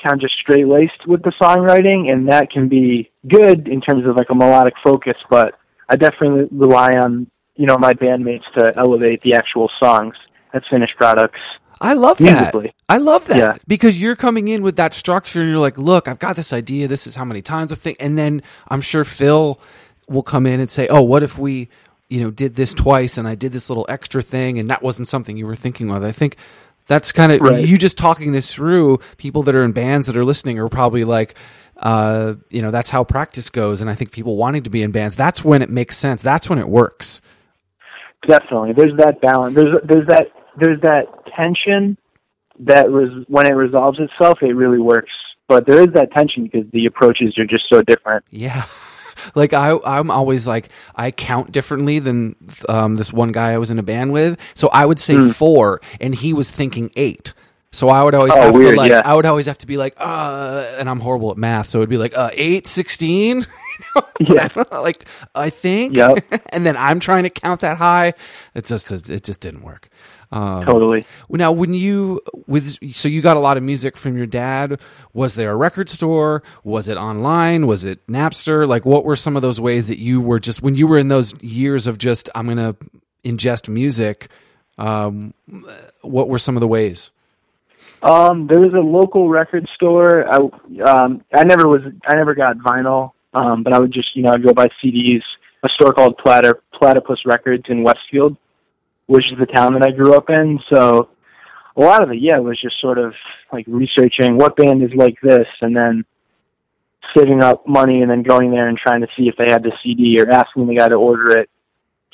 kind 0.01 0.13
of 0.13 0.21
just 0.21 0.35
straight 0.39 0.67
laced 0.67 1.07
with 1.07 1.23
the 1.23 1.31
songwriting, 1.41 2.11
and 2.11 2.29
that 2.29 2.51
can 2.51 2.69
be 2.69 3.11
good 3.27 3.67
in 3.67 3.81
terms 3.81 4.05
of 4.05 4.15
like 4.15 4.29
a 4.29 4.35
melodic 4.35 4.75
focus. 4.83 5.17
But 5.29 5.55
I 5.89 5.95
definitely 5.95 6.47
rely 6.51 6.93
on 6.93 7.29
you 7.55 7.65
know 7.65 7.77
my 7.77 7.93
bandmates 7.93 8.45
to 8.57 8.71
elevate 8.77 9.21
the 9.21 9.33
actual 9.33 9.69
songs 9.79 10.15
as 10.53 10.61
finished 10.69 10.95
products. 10.97 11.39
I 11.81 11.93
love 11.93 12.17
that. 12.19 12.53
Musically. 12.53 12.73
I 12.89 12.97
love 12.97 13.27
that 13.27 13.37
Yeah. 13.37 13.53
because 13.67 13.99
you're 14.01 14.15
coming 14.15 14.47
in 14.47 14.63
with 14.63 14.75
that 14.77 14.93
structure 14.93 15.41
and 15.41 15.49
you're 15.49 15.59
like, 15.59 15.77
look, 15.77 16.07
I've 16.07 16.19
got 16.19 16.35
this 16.35 16.51
idea. 16.53 16.87
This 16.87 17.07
is 17.07 17.15
how 17.15 17.25
many 17.25 17.41
times 17.41 17.71
I 17.71 17.75
think, 17.75 17.97
and 17.99 18.17
then 18.17 18.41
I'm 18.69 18.81
sure 18.81 19.03
Phil 19.03 19.59
will 20.07 20.23
come 20.23 20.45
in 20.45 20.59
and 20.59 20.69
say, 20.71 20.87
oh, 20.87 21.01
what 21.01 21.21
if 21.23 21.37
we, 21.37 21.67
you 22.09 22.21
know, 22.21 22.31
did 22.31 22.55
this 22.55 22.73
twice 22.73 23.17
and 23.17 23.27
I 23.27 23.35
did 23.35 23.51
this 23.51 23.69
little 23.69 23.85
extra 23.89 24.21
thing 24.21 24.57
and 24.59 24.69
that 24.69 24.81
wasn't 24.81 25.07
something 25.07 25.37
you 25.37 25.45
were 25.45 25.55
thinking 25.55 25.91
of. 25.91 26.03
I 26.03 26.11
think 26.13 26.37
that's 26.87 27.11
kind 27.11 27.31
of 27.33 27.41
Right. 27.41 27.67
you 27.67 27.77
just 27.77 27.97
talking 27.97 28.31
this 28.31 28.53
through. 28.53 28.99
People 29.17 29.43
that 29.43 29.55
are 29.55 29.63
in 29.63 29.73
bands 29.73 30.07
that 30.07 30.15
are 30.15 30.25
listening 30.25 30.57
are 30.59 30.69
probably 30.69 31.03
like. 31.03 31.35
Uh, 31.79 32.33
you 32.49 32.59
know 32.63 32.71
that's 32.71 32.89
how 32.89 33.03
practice 33.03 33.51
goes, 33.51 33.81
and 33.81 33.87
I 33.89 33.93
think 33.93 34.11
people 34.11 34.35
wanting 34.35 34.63
to 34.63 34.69
be 34.71 34.81
in 34.81 34.89
bands. 34.89 35.15
That's 35.15 35.45
when 35.45 35.61
it 35.61 35.69
makes 35.69 35.95
sense. 35.95 36.23
That's 36.23 36.49
when 36.49 36.57
it 36.57 36.67
works. 36.67 37.21
Definitely, 38.27 38.73
there's 38.73 38.97
that 38.97 39.21
balance. 39.21 39.53
There's 39.53 39.75
there's 39.83 40.07
that 40.07 40.27
there's 40.59 40.81
that 40.81 41.05
tension 41.35 41.97
that 42.59 42.89
was 42.91 43.09
when 43.27 43.45
it 43.47 43.53
resolves 43.53 43.99
itself, 43.99 44.39
it 44.41 44.53
really 44.53 44.79
works. 44.79 45.11
But 45.47 45.65
there 45.65 45.81
is 45.81 45.93
that 45.93 46.11
tension 46.11 46.43
because 46.43 46.69
the 46.71 46.85
approaches 46.87 47.37
are 47.37 47.45
just 47.45 47.65
so 47.69 47.81
different. 47.81 48.25
Yeah. 48.31 48.65
Like 49.33 49.51
I, 49.51 49.75
I'm 49.83 50.11
always 50.11 50.47
like 50.47 50.69
I 50.95 51.09
count 51.09 51.51
differently 51.51 51.97
than 51.97 52.35
um, 52.69 52.95
this 52.95 53.11
one 53.11 53.31
guy 53.31 53.51
I 53.51 53.57
was 53.57 53.71
in 53.71 53.79
a 53.79 53.83
band 53.83 54.13
with. 54.13 54.39
So 54.53 54.69
I 54.69 54.85
would 54.85 54.99
say 54.99 55.15
Hmm. 55.15 55.29
four, 55.31 55.81
and 55.99 56.13
he 56.13 56.33
was 56.33 56.51
thinking 56.51 56.91
eight. 56.95 57.33
So 57.71 57.89
I 57.89 58.03
would 58.03 58.13
always 58.13 58.33
Oh, 58.37 58.41
have 58.53 58.53
to 58.61 58.75
like 58.75 58.91
yeah. 58.91 59.01
I 59.03 59.15
would 59.15 59.25
always 59.25 59.47
have 59.47 59.57
to 59.57 59.67
be 59.67 59.75
like 59.75 59.95
uh, 59.97 60.75
and 60.77 60.87
I'm 60.87 60.99
horrible 60.99 61.31
at 61.31 61.37
math, 61.37 61.67
so 61.67 61.79
it'd 61.79 61.89
be 61.89 61.97
like 61.97 62.15
uh, 62.15 62.29
eight, 62.33 62.67
sixteen. 62.67 63.43
Yeah. 64.19 64.49
like 64.71 65.05
I 65.35 65.49
think, 65.49 65.95
Yep. 65.95 66.19
and 66.49 66.65
then 66.65 66.77
I'm 66.77 66.99
trying 66.99 67.23
to 67.23 67.29
count 67.31 67.61
that 67.61 67.77
high. 67.77 68.13
It 68.53 68.65
just 68.67 68.91
it 69.09 69.23
just 69.23 69.41
didn't 69.41 69.63
work. 69.63 69.89
Um, 70.31 70.65
Totally. 70.65 71.05
now, 71.29 71.51
when 71.51 71.73
you 71.73 72.21
with 72.47 72.93
so 72.93 73.07
you 73.07 73.21
got 73.21 73.37
a 73.37 73.39
lot 73.39 73.57
of 73.57 73.63
music 73.63 73.95
from 73.95 74.17
your 74.17 74.25
dad. 74.25 74.79
Was 75.13 75.35
there 75.35 75.51
a 75.51 75.55
record 75.55 75.89
store? 75.89 76.43
Was 76.63 76.87
it 76.87 76.97
online? 76.97 77.65
Was 77.65 77.83
it 77.83 78.05
Napster? 78.07 78.67
Like, 78.67 78.85
what 78.85 79.05
were 79.05 79.15
some 79.15 79.35
of 79.35 79.41
those 79.41 79.59
ways 79.59 79.87
that 79.87 79.99
you 79.99 80.19
were 80.19 80.39
just 80.39 80.61
when 80.61 80.75
you 80.75 80.87
were 80.87 80.97
in 80.97 81.07
those 81.07 81.41
years 81.41 81.87
of 81.87 81.97
just 81.97 82.29
I'm 82.35 82.47
gonna 82.47 82.75
ingest 83.23 83.69
music? 83.69 84.29
Um, 84.77 85.33
what 86.01 86.29
were 86.29 86.39
some 86.39 86.55
of 86.55 86.61
the 86.61 86.67
ways? 86.67 87.11
Um, 88.03 88.47
there 88.47 88.59
was 88.59 88.73
a 88.73 88.79
local 88.79 89.29
record 89.29 89.67
store. 89.73 90.27
I 90.27 90.37
um, 90.83 91.23
I 91.33 91.43
never 91.45 91.67
was 91.67 91.81
I 92.05 92.15
never 92.15 92.35
got 92.35 92.57
vinyl, 92.57 93.11
um, 93.33 93.63
but 93.63 93.73
I 93.73 93.79
would 93.79 93.91
just 93.91 94.15
you 94.15 94.23
know 94.23 94.31
I'd 94.31 94.43
go 94.43 94.53
buy 94.53 94.67
CDs. 94.83 95.23
A 95.63 95.69
store 95.69 95.91
called 95.91 96.17
Platter 96.19 96.61
Platypus 96.73 97.25
Records 97.25 97.63
in 97.69 97.81
Westfield, 97.81 98.37
which 99.07 99.31
is 99.31 99.39
the 99.39 99.45
town 99.45 99.73
that 99.73 99.83
I 99.83 99.91
grew 99.91 100.13
up 100.13 100.29
in. 100.29 100.59
So 100.69 101.09
a 101.75 101.81
lot 101.81 102.03
of 102.03 102.11
it, 102.11 102.19
yeah, 102.19 102.37
was 102.39 102.59
just 102.59 102.79
sort 102.79 102.97
of 102.97 103.13
like 103.51 103.65
researching 103.67 104.37
what 104.37 104.55
band 104.55 104.83
is 104.83 104.93
like 104.95 105.19
this, 105.21 105.47
and 105.61 105.75
then 105.75 106.05
saving 107.15 107.41
up 107.41 107.67
money 107.67 108.01
and 108.01 108.11
then 108.11 108.23
going 108.23 108.51
there 108.51 108.67
and 108.67 108.77
trying 108.77 109.01
to 109.01 109.07
see 109.15 109.27
if 109.27 109.35
they 109.37 109.47
had 109.49 109.63
the 109.63 109.71
CD 109.81 110.19
or 110.19 110.29
asking 110.29 110.67
the 110.67 110.75
guy 110.75 110.87
to 110.87 110.97
order 110.97 111.37
it. 111.37 111.49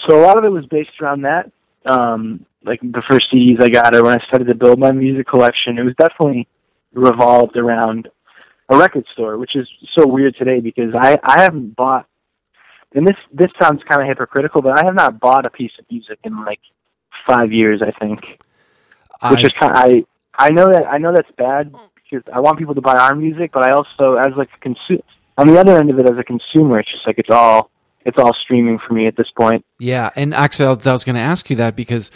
So 0.08 0.20
a 0.20 0.24
lot 0.24 0.38
of 0.38 0.44
it 0.44 0.50
was 0.50 0.66
based 0.68 1.02
around 1.02 1.22
that. 1.24 1.52
Um, 1.86 2.46
like 2.64 2.80
the 2.82 3.04
first 3.10 3.32
CDs 3.32 3.62
I 3.62 3.70
got, 3.70 3.96
or 3.96 4.04
when 4.04 4.20
I 4.20 4.26
started 4.26 4.48
to 4.48 4.56
build 4.56 4.80
my 4.80 4.92
music 4.92 5.28
collection, 5.28 5.78
it 5.78 5.84
was 5.84 5.96
definitely 5.96 6.48
revolved 6.94 7.58
around 7.58 8.08
a 8.70 8.78
record 8.78 9.08
store, 9.10 9.38
which 9.38 9.56
is 9.56 9.68
so 9.92 10.08
weird 10.08 10.36
today 10.38 10.60
because 10.60 10.94
I 10.96 11.20
I 11.24 11.42
haven't 11.42 11.76
bought, 11.76 12.08
and 12.94 13.06
this 13.06 13.18
this 13.34 13.52
sounds 13.62 13.82
kind 13.84 14.02
of 14.02 14.08
hypocritical, 14.08 14.62
but 14.62 14.80
I 14.80 14.86
have 14.86 14.96
not 14.96 15.20
bought 15.20 15.46
a 15.46 15.50
piece 15.50 15.74
of 15.78 15.86
music 15.92 16.20
in 16.24 16.44
like 16.46 16.62
five 17.28 17.52
years, 17.52 17.82
I 17.82 17.92
think, 17.92 18.22
which 19.30 19.40
I- 19.40 19.42
is 19.42 19.54
kind. 19.60 19.72
of, 19.72 19.78
I 19.78 20.06
I 20.36 20.50
know 20.50 20.72
that 20.72 20.88
I 20.88 20.98
know 20.98 21.14
that's 21.14 21.32
bad 21.38 21.76
because 21.96 22.24
I 22.34 22.40
want 22.40 22.58
people 22.58 22.76
to 22.76 22.82
buy 22.82 22.96
our 22.96 23.16
music, 23.16 23.52
but 23.54 23.64
I 23.64 23.72
also 23.72 24.16
as 24.16 24.36
like 24.36 24.50
a 24.56 24.60
consumer 24.60 25.02
on 25.38 25.48
the 25.48 25.60
other 25.60 25.78
end 25.78 25.90
of 25.90 26.00
it 26.00 26.10
as 26.10 26.18
a 26.18 26.24
consumer, 26.24 26.80
it's 26.80 26.92
just 26.92 27.06
like 27.08 27.18
it's 27.18 27.30
all 27.30 27.70
it's 28.06 28.18
all 28.18 28.34
streaming 28.34 28.80
for 28.80 28.94
me 28.94 29.08
at 29.08 29.16
this 29.16 29.30
point. 29.32 29.66
Yeah, 29.80 30.10
and 30.16 30.34
actually, 30.34 30.68
I 30.68 30.70
was- 30.70 30.88
I 30.88 30.92
was 30.92 31.04
going 31.04 31.16
to 31.16 31.22
ask 31.22 31.50
you 31.50 31.56
that 31.58 31.76
because 31.76 32.12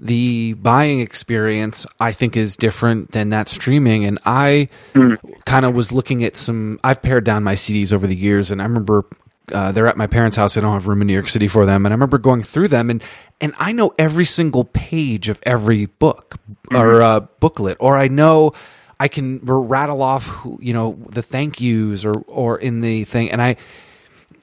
the 0.00 0.54
buying 0.54 1.00
experience 1.00 1.86
I 2.00 2.12
think 2.12 2.36
is 2.36 2.56
different 2.56 3.12
than 3.12 3.30
that 3.30 3.48
streaming, 3.48 4.04
and 4.04 4.18
I 4.24 4.68
hmm. 4.94 5.14
kind 5.44 5.64
of 5.64 5.74
was 5.74 5.92
looking 5.92 6.24
at 6.24 6.36
some. 6.36 6.78
I've 6.82 7.02
pared 7.02 7.24
down 7.24 7.44
my 7.44 7.54
CDs 7.54 7.92
over 7.92 8.06
the 8.06 8.16
years, 8.16 8.50
and 8.50 8.60
I 8.60 8.64
remember. 8.64 9.04
Uh, 9.52 9.72
they're 9.72 9.86
at 9.86 9.96
my 9.96 10.06
parents' 10.06 10.36
house. 10.36 10.56
I 10.56 10.60
don't 10.60 10.72
have 10.72 10.86
room 10.86 11.00
in 11.00 11.06
New 11.06 11.12
York 11.12 11.28
City 11.28 11.48
for 11.48 11.64
them, 11.64 11.86
and 11.86 11.92
I 11.92 11.94
remember 11.94 12.18
going 12.18 12.42
through 12.42 12.68
them, 12.68 12.90
and 12.90 13.02
and 13.40 13.54
I 13.58 13.72
know 13.72 13.92
every 13.98 14.24
single 14.24 14.64
page 14.64 15.28
of 15.28 15.38
every 15.44 15.86
book 15.86 16.36
or 16.72 17.02
uh, 17.02 17.20
booklet, 17.40 17.76
or 17.80 17.96
I 17.96 18.08
know 18.08 18.52
I 18.98 19.08
can 19.08 19.40
rattle 19.44 20.02
off, 20.02 20.26
who, 20.26 20.58
you 20.60 20.72
know, 20.72 20.98
the 21.10 21.22
thank 21.22 21.60
yous 21.60 22.04
or 22.04 22.14
or 22.26 22.58
in 22.58 22.80
the 22.80 23.04
thing, 23.04 23.30
and 23.30 23.40
I 23.40 23.56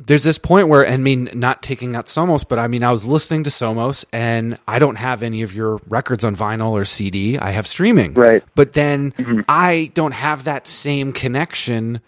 there's 0.05 0.23
this 0.23 0.37
point 0.37 0.67
where 0.67 0.85
and 0.85 0.93
I 0.93 0.97
mean, 0.97 1.29
not 1.33 1.61
taking 1.61 1.95
out 1.95 2.05
Somos, 2.05 2.45
but 2.47 2.59
I 2.59 2.67
mean, 2.67 2.83
I 2.83 2.91
was 2.91 3.05
listening 3.05 3.43
to 3.45 3.49
Somos, 3.49 4.05
and 4.11 4.57
I 4.67 4.79
don't 4.79 4.97
have 4.97 5.23
any 5.23 5.41
of 5.41 5.53
your 5.53 5.79
records 5.87 6.23
on 6.23 6.35
vinyl 6.35 6.71
or 6.71 6.85
CD. 6.85 7.37
I 7.37 7.51
have 7.51 7.67
streaming, 7.67 8.13
Right. 8.13 8.43
But 8.55 8.73
then 8.73 9.45
I 9.47 9.91
don't 9.93 10.13
have 10.13 10.45
that 10.45 10.67
same 10.67 11.13
connection 11.13 12.01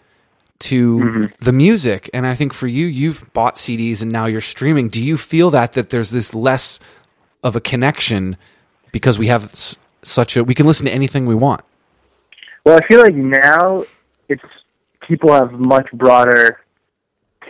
to 0.58 0.98
Mm-hmm. 0.98 1.24
the 1.44 1.52
music. 1.52 2.08
And 2.14 2.26
I 2.26 2.34
think 2.34 2.52
for 2.52 2.66
you, 2.66 2.86
you've 2.86 3.32
bought 3.32 3.56
CDs 3.56 4.02
and 4.02 4.10
now 4.10 4.26
you're 4.26 4.40
streaming. 4.40 4.88
Do 4.88 5.02
you 5.02 5.16
feel 5.16 5.50
that 5.50 5.72
that 5.74 5.90
there's 5.90 6.10
this 6.10 6.34
less 6.34 6.80
of 7.42 7.56
a 7.56 7.60
connection 7.60 8.36
because 8.92 9.18
we 9.18 9.26
have 9.26 9.44
s- 9.44 9.76
such 10.02 10.36
a 10.36 10.42
we 10.44 10.54
can 10.54 10.66
listen 10.66 10.86
to 10.86 10.92
anything 10.92 11.26
we 11.26 11.34
want? 11.34 11.60
Well, 12.64 12.78
I 12.82 12.86
feel 12.86 13.00
like 13.00 13.14
now 13.14 13.84
it's 14.28 14.42
people 15.06 15.32
have 15.32 15.52
much 15.52 15.90
broader 15.92 16.60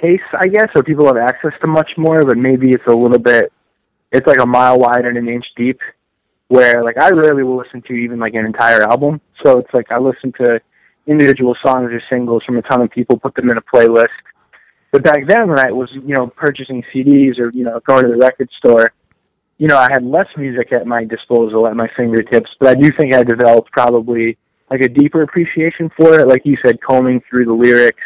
tastes, 0.00 0.26
I 0.38 0.48
guess, 0.48 0.68
or 0.75 0.82
people 0.82 1.06
have 1.06 1.16
access 1.16 1.52
to 1.62 1.66
much 1.66 1.92
more, 1.96 2.22
but 2.25 2.36
maybe 2.36 2.72
it's 2.72 2.86
a 2.86 2.92
little 2.94 3.18
bit, 3.18 3.50
it's 4.12 4.26
like 4.26 4.38
a 4.40 4.44
mile 4.46 4.78
wide 4.78 5.06
and 5.06 5.16
an 5.16 5.26
inch 5.28 5.46
deep, 5.56 5.80
where 6.48 6.84
like 6.84 6.98
I 6.98 7.08
rarely 7.10 7.44
will 7.44 7.56
listen 7.56 7.80
to 7.82 7.92
even 7.94 8.18
like 8.18 8.34
an 8.34 8.44
entire 8.44 8.82
album. 8.82 9.20
So 9.42 9.58
it's 9.58 9.72
like 9.72 9.90
I 9.90 9.98
listen 9.98 10.32
to 10.32 10.60
individual 11.06 11.56
songs 11.62 11.92
or 11.92 12.02
singles 12.10 12.42
from 12.44 12.56
a 12.58 12.62
ton 12.62 12.82
of 12.82 12.90
people, 12.90 13.18
put 13.18 13.34
them 13.34 13.50
in 13.50 13.56
a 13.56 13.62
playlist. 13.62 14.08
But 14.92 15.02
back 15.02 15.26
then, 15.26 15.48
when 15.48 15.58
I 15.58 15.72
was, 15.72 15.90
you 15.92 16.14
know, 16.14 16.28
purchasing 16.28 16.82
CDs 16.92 17.38
or, 17.38 17.50
you 17.54 17.64
know, 17.64 17.80
going 17.80 18.04
to 18.04 18.10
the 18.10 18.16
record 18.16 18.50
store, 18.56 18.92
you 19.58 19.68
know, 19.68 19.78
I 19.78 19.88
had 19.90 20.04
less 20.04 20.28
music 20.36 20.72
at 20.72 20.86
my 20.86 21.04
disposal, 21.04 21.66
at 21.66 21.76
my 21.76 21.88
fingertips, 21.96 22.50
but 22.60 22.68
I 22.68 22.75
do 22.75 22.90
think 22.92 23.14
I 23.14 23.22
developed 23.22 23.72
probably 23.72 24.36
like 24.70 24.80
a 24.80 24.88
deeper 24.88 25.22
appreciation 25.22 25.90
for 25.96 26.18
it. 26.20 26.28
Like 26.28 26.44
you 26.44 26.56
said, 26.62 26.80
combing 26.80 27.22
through 27.28 27.46
the 27.46 27.52
lyrics, 27.52 28.02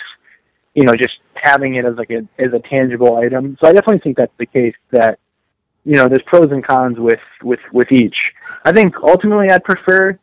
you 0.74 0.84
know, 0.84 0.92
just 0.92 1.18
having 1.34 1.74
it 1.74 1.84
as 1.84 1.96
like 1.96 2.10
a 2.10 2.26
as 2.38 2.52
a 2.52 2.60
tangible 2.60 3.16
item. 3.16 3.56
So 3.60 3.68
I 3.68 3.72
definitely 3.72 4.00
think 4.00 4.16
that's 4.16 4.32
the 4.38 4.46
case. 4.46 4.74
That 4.90 5.18
you 5.84 5.96
know, 5.96 6.08
there's 6.08 6.22
pros 6.26 6.52
and 6.52 6.64
cons 6.64 6.98
with 6.98 7.20
with 7.42 7.60
with 7.72 7.90
each. 7.90 8.16
I 8.64 8.72
think 8.72 8.94
ultimately 9.02 9.50
I'd 9.50 9.64
prefer 9.64 10.18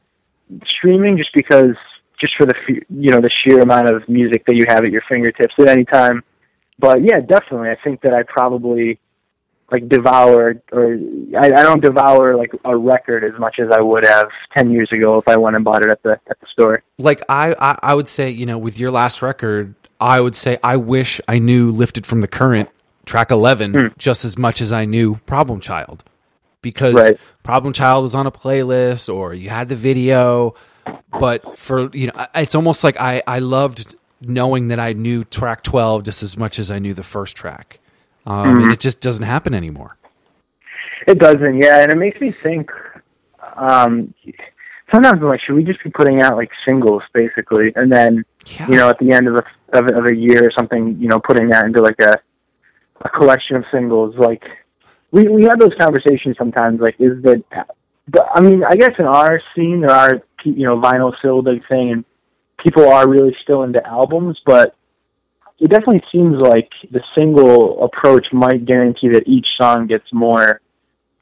streaming 0.66 1.18
just 1.18 1.34
because 1.34 1.76
just 2.20 2.36
for 2.36 2.46
the 2.46 2.56
you 2.90 3.12
know 3.12 3.22
the 3.22 3.30
sheer 3.44 3.60
amount 3.60 3.90
of 3.90 4.08
music 4.10 4.46
that 4.48 4.56
you 4.56 4.66
have 4.68 4.84
at 4.84 4.92
your 4.92 5.04
fingertips 5.08 5.54
at 5.60 5.68
any 5.68 5.86
time. 5.86 6.24
But 6.80 7.04
yeah, 7.04 7.20
definitely, 7.20 7.70
I 7.70 7.78
think 7.84 8.02
that 8.02 8.14
I 8.14 8.24
probably 8.24 9.00
like 9.72 9.90
devour 9.90 10.62
or 10.72 10.98
I, 11.38 11.46
I 11.48 11.64
don't 11.64 11.82
devour 11.82 12.38
like 12.38 12.52
a 12.64 12.76
record 12.76 13.24
as 13.24 13.38
much 13.40 13.60
as 13.60 13.70
I 13.72 13.82
would 13.82 14.06
have 14.06 14.30
ten 14.56 14.72
years 14.72 14.92
ago 14.92 15.18
if 15.18 15.28
I 15.28 15.38
went 15.38 15.56
and 15.56 15.66
bought 15.66 15.84
it 15.84 15.90
at 15.90 16.02
the 16.04 16.20
at 16.30 16.40
the 16.40 16.48
store. 16.52 16.84
like 16.98 17.22
I, 17.28 17.54
I 17.60 17.80
I 17.84 17.94
would 17.94 18.08
say 18.08 18.30
you 18.30 18.46
know 18.46 18.58
with 18.58 18.80
your 18.80 18.92
last 18.92 19.22
record 19.22 19.76
I 20.00 20.22
would 20.22 20.36
say 20.36 20.58
I 20.64 20.78
wish 20.78 21.20
I 21.28 21.40
knew 21.40 21.72
lifted 21.72 22.06
from 22.06 22.22
the 22.22 22.28
current 22.28 22.70
track 23.06 23.32
11 23.32 23.74
hmm. 23.74 23.88
just 23.98 24.26
as 24.26 24.38
much 24.38 24.62
as 24.62 24.72
I 24.72 24.86
knew 24.86 25.16
Problem 25.26 25.60
Child 25.60 26.04
because 26.62 26.94
Right. 26.94 27.20
Problem 27.44 27.74
Child 27.74 28.04
was 28.04 28.16
on 28.16 28.28
a 28.28 28.32
playlist 28.32 29.14
or 29.14 29.34
you 29.34 29.50
had 29.50 29.70
the 29.70 29.76
video 29.76 30.56
but 31.20 31.58
for 31.58 31.90
you 31.94 32.08
know 32.08 32.28
it's 32.36 32.56
almost 32.56 32.84
like 32.84 33.00
I 33.00 33.22
I 33.28 33.40
loved 33.40 33.96
knowing 34.28 34.68
that 34.70 34.80
I 34.80 34.94
knew 34.94 35.24
track 35.24 35.64
12 35.64 36.04
just 36.04 36.24
as 36.24 36.38
much 36.38 36.60
as 36.60 36.72
I 36.72 36.80
knew 36.80 36.94
the 36.94 37.04
first 37.04 37.36
track 37.38 37.80
um, 38.26 38.64
and 38.64 38.72
it 38.72 38.80
just 38.80 39.00
doesn't 39.02 39.26
happen 39.26 39.54
anymore 39.54 39.98
It 41.08 41.20
doesn't, 41.20 41.62
yeah, 41.62 41.82
and 41.84 41.92
it 41.92 41.98
makes 41.98 42.20
me 42.20 42.32
think. 42.32 42.70
Um, 43.56 44.14
sometimes 44.92 45.22
I'm 45.22 45.28
like, 45.30 45.40
should 45.42 45.56
we 45.56 45.64
just 45.64 45.82
be 45.84 45.90
putting 45.90 46.22
out 46.22 46.36
like 46.36 46.52
singles, 46.68 47.04
basically, 47.14 47.72
and 47.76 47.92
then 47.92 48.26
Yeah. 48.46 48.68
you 48.68 48.76
know 48.76 48.90
at 48.90 49.00
the 49.00 49.12
end 49.12 49.28
of 49.28 49.36
a 49.36 49.44
of, 49.78 49.88
a- 49.88 49.98
of 50.00 50.06
a 50.08 50.16
year 50.16 50.44
or 50.44 50.52
something, 50.52 50.98
you 51.00 51.08
know, 51.08 51.20
putting 51.20 51.48
that 51.50 51.66
into 51.66 51.82
like 51.82 52.00
a 52.02 52.14
a 53.02 53.10
collection 53.10 53.56
of 53.56 53.64
singles. 53.72 54.16
Like 54.18 54.44
we 55.12 55.28
we 55.28 55.44
have 55.46 55.60
those 55.60 55.74
conversations 55.80 56.36
sometimes. 56.38 56.80
Like, 56.82 56.96
is 57.00 57.22
that? 57.24 57.44
But 58.08 58.28
I 58.34 58.42
mean, 58.42 58.64
I 58.64 58.76
guess 58.76 58.92
in 58.98 59.06
our 59.06 59.42
scene 59.56 59.82
there 59.82 59.92
are 59.92 60.22
you 60.44 60.66
know 60.66 60.80
vinyl 60.80 61.18
still 61.20 61.40
a 61.40 61.44
big 61.44 61.68
thing, 61.68 61.92
and 61.92 62.06
people 62.64 62.88
are 62.88 63.08
really 63.08 63.36
still 63.44 63.64
into 63.64 63.86
albums, 63.86 64.40
but 64.46 64.76
it 65.60 65.70
definitely 65.70 66.04
seems 66.12 66.36
like 66.38 66.70
the 66.92 67.02
single 67.18 67.84
approach 67.84 68.28
might 68.32 68.66
guarantee 68.66 69.10
that 69.10 69.28
each 69.28 69.48
song 69.60 69.88
gets 69.88 70.06
more, 70.14 70.62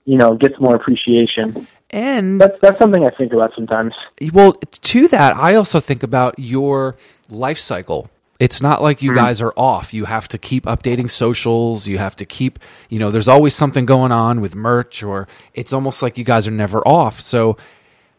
you 0.06 0.18
know, 0.18 0.36
gets 0.36 0.60
more 0.60 0.76
appreciation. 0.76 1.68
and 1.90 2.40
That's 2.42 2.60
that's 2.62 2.78
something 2.78 3.06
I 3.06 3.12
think 3.12 3.34
about 3.34 3.54
sometimes. 3.56 3.94
Well, 4.34 4.54
to 4.54 5.08
that, 5.08 5.38
I 5.38 5.56
also 5.56 5.80
think 5.80 6.04
about 6.04 6.36
your 6.38 6.98
life 7.30 7.60
cycle. 7.60 8.10
It's 8.40 8.62
not 8.62 8.82
like 8.82 9.02
you 9.02 9.12
mm-hmm. 9.12 9.20
guys 9.20 9.42
are 9.42 9.54
off. 9.56 9.94
You 9.94 10.06
have 10.06 10.28
to 10.30 10.38
keep 10.38 10.66
updating 10.66 11.10
socials. 11.10 11.88
You 11.88 11.98
have 11.98 12.16
to 12.18 12.26
keep, 12.26 12.60
you 12.90 13.00
know, 13.00 13.10
there's 13.12 13.28
always 13.28 13.56
something 13.56 13.86
going 13.86 14.12
on 14.12 14.42
with 14.42 14.56
merch, 14.56 15.04
or 15.04 15.28
it's 15.54 15.72
almost 15.72 16.02
like 16.02 16.18
you 16.18 16.24
guys 16.24 16.48
are 16.48 16.52
never 16.52 16.86
off. 16.86 17.20
So 17.22 17.58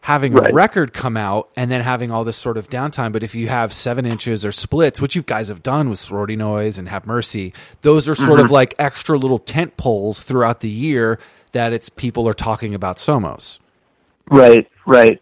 having 0.01 0.37
a 0.37 0.53
record 0.53 0.93
come 0.93 1.17
out 1.17 1.49
and 1.55 1.69
then 1.69 1.81
having 1.81 2.11
all 2.11 2.23
this 2.23 2.37
sort 2.37 2.57
of 2.57 2.69
downtime. 2.69 3.11
But 3.11 3.23
if 3.23 3.35
you 3.35 3.49
have 3.49 3.73
seven 3.73 4.05
inches 4.05 4.45
or 4.45 4.51
splits, 4.51 5.01
which 5.01 5.15
you 5.15 5.21
guys 5.21 5.49
have 5.49 5.61
done 5.61 5.89
with 5.89 5.99
Sorority 5.99 6.35
Noise 6.35 6.77
and 6.77 6.89
Have 6.89 7.05
Mercy, 7.05 7.53
those 7.81 8.07
are 8.07 8.15
sort 8.15 8.39
of 8.39 8.45
mm-hmm. 8.45 8.53
like 8.55 8.73
extra 8.79 9.17
little 9.17 9.39
tent 9.39 9.77
poles 9.77 10.23
throughout 10.23 10.61
the 10.61 10.69
year 10.69 11.19
that 11.51 11.73
it's 11.73 11.89
people 11.89 12.27
are 12.27 12.33
talking 12.33 12.73
about 12.73 12.97
Somos. 12.97 13.59
Right, 14.29 14.67
right. 14.85 15.21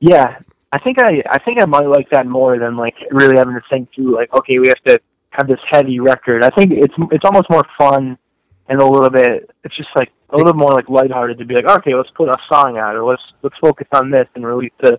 Yeah, 0.00 0.40
I 0.72 0.78
think 0.78 0.98
I 1.00 1.22
I 1.28 1.38
think 1.38 1.60
I 1.60 1.66
might 1.66 1.86
like 1.86 2.08
that 2.10 2.26
more 2.26 2.58
than 2.58 2.76
like 2.76 2.94
really 3.10 3.36
having 3.36 3.54
to 3.54 3.60
think 3.68 3.90
through 3.94 4.14
like 4.16 4.32
okay 4.32 4.58
we 4.58 4.68
have 4.68 4.82
to 4.86 5.00
have 5.30 5.46
this 5.46 5.60
heavy 5.70 6.00
record. 6.00 6.42
I 6.42 6.50
think 6.50 6.72
it's 6.72 6.94
it's 7.10 7.24
almost 7.24 7.50
more 7.50 7.64
fun 7.78 8.16
and 8.68 8.80
a 8.80 8.86
little 8.86 9.10
bit 9.10 9.50
it's 9.64 9.76
just 9.76 9.90
like 9.94 10.10
a 10.30 10.36
little 10.36 10.54
more 10.54 10.72
like 10.72 10.88
lighthearted 10.88 11.38
to 11.38 11.44
be 11.44 11.54
like 11.54 11.66
okay 11.66 11.94
let's 11.94 12.10
put 12.10 12.28
a 12.28 12.36
song 12.48 12.78
out 12.78 12.96
or 12.96 13.04
let's 13.04 13.22
let's 13.42 13.56
focus 13.58 13.86
on 13.92 14.10
this 14.10 14.26
and 14.34 14.46
release 14.46 14.72
this. 14.80 14.98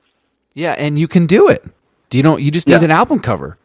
Yeah, 0.54 0.74
and 0.74 1.00
you 1.00 1.08
can 1.08 1.26
do 1.26 1.50
it. 1.50 1.64
Do 2.12 2.20
you 2.20 2.24
don't? 2.24 2.42
You 2.42 2.52
just 2.52 2.68
need 2.68 2.74
Yeah. 2.76 2.84
an 2.84 2.92
album 2.92 3.20
cover. 3.20 3.58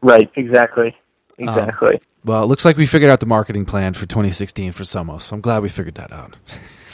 Right, 0.00 0.30
exactly, 0.36 0.96
exactly. 1.38 1.96
Um, 1.96 2.00
well, 2.24 2.42
it 2.44 2.46
looks 2.46 2.64
like 2.64 2.76
we 2.76 2.86
figured 2.86 3.10
out 3.10 3.18
the 3.18 3.26
marketing 3.26 3.64
plan 3.64 3.94
for 3.94 4.06
2016 4.06 4.70
for 4.70 4.84
Somos. 4.84 5.32
I'm 5.32 5.40
glad 5.40 5.62
we 5.62 5.68
figured 5.68 5.96
that 5.96 6.12
out. 6.12 6.36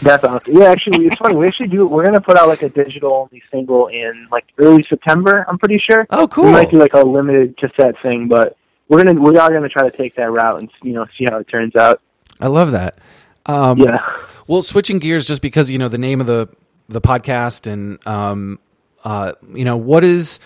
That's 0.02 0.24
awesome. 0.24 0.56
Yeah, 0.56 0.66
actually, 0.66 1.06
it's 1.06 1.16
funny. 1.16 1.36
We 1.36 1.46
actually 1.46 1.68
do. 1.68 1.86
We're 1.86 2.04
gonna 2.04 2.20
put 2.20 2.36
out 2.36 2.48
like 2.48 2.62
a 2.62 2.68
digital 2.68 3.12
only 3.12 3.42
single 3.50 3.88
in 3.88 4.28
like 4.30 4.44
early 4.58 4.84
September. 4.88 5.44
I'm 5.48 5.58
pretty 5.58 5.78
sure. 5.78 6.06
Oh, 6.10 6.28
cool. 6.28 6.46
We 6.46 6.52
might 6.52 6.70
do 6.70 6.78
like 6.78 6.94
a 6.94 7.00
limited 7.00 7.56
cassette 7.56 7.94
thing, 8.02 8.28
but 8.28 8.56
we're 8.88 9.02
gonna 9.02 9.20
we 9.20 9.36
are 9.36 9.52
gonna 9.52 9.68
try 9.68 9.88
to 9.88 9.96
take 9.96 10.14
that 10.16 10.30
route 10.30 10.60
and 10.60 10.70
you 10.82 10.92
know 10.92 11.06
see 11.16 11.26
how 11.30 11.38
it 11.38 11.48
turns 11.48 11.76
out. 11.76 12.00
I 12.40 12.48
love 12.48 12.72
that. 12.72 12.98
Um, 13.46 13.78
Yeah. 13.78 13.98
Well, 14.46 14.62
switching 14.62 14.98
gears, 14.98 15.26
just 15.26 15.40
because 15.40 15.70
you 15.70 15.78
know 15.78 15.88
the 15.88 15.98
name 15.98 16.20
of 16.20 16.26
the 16.26 16.48
the 16.88 17.00
podcast, 17.00 17.70
and 17.70 18.04
um, 18.06 18.58
uh, 19.04 19.32
you 19.54 19.64
know, 19.64 19.76
what 19.76 20.04
is 20.04 20.38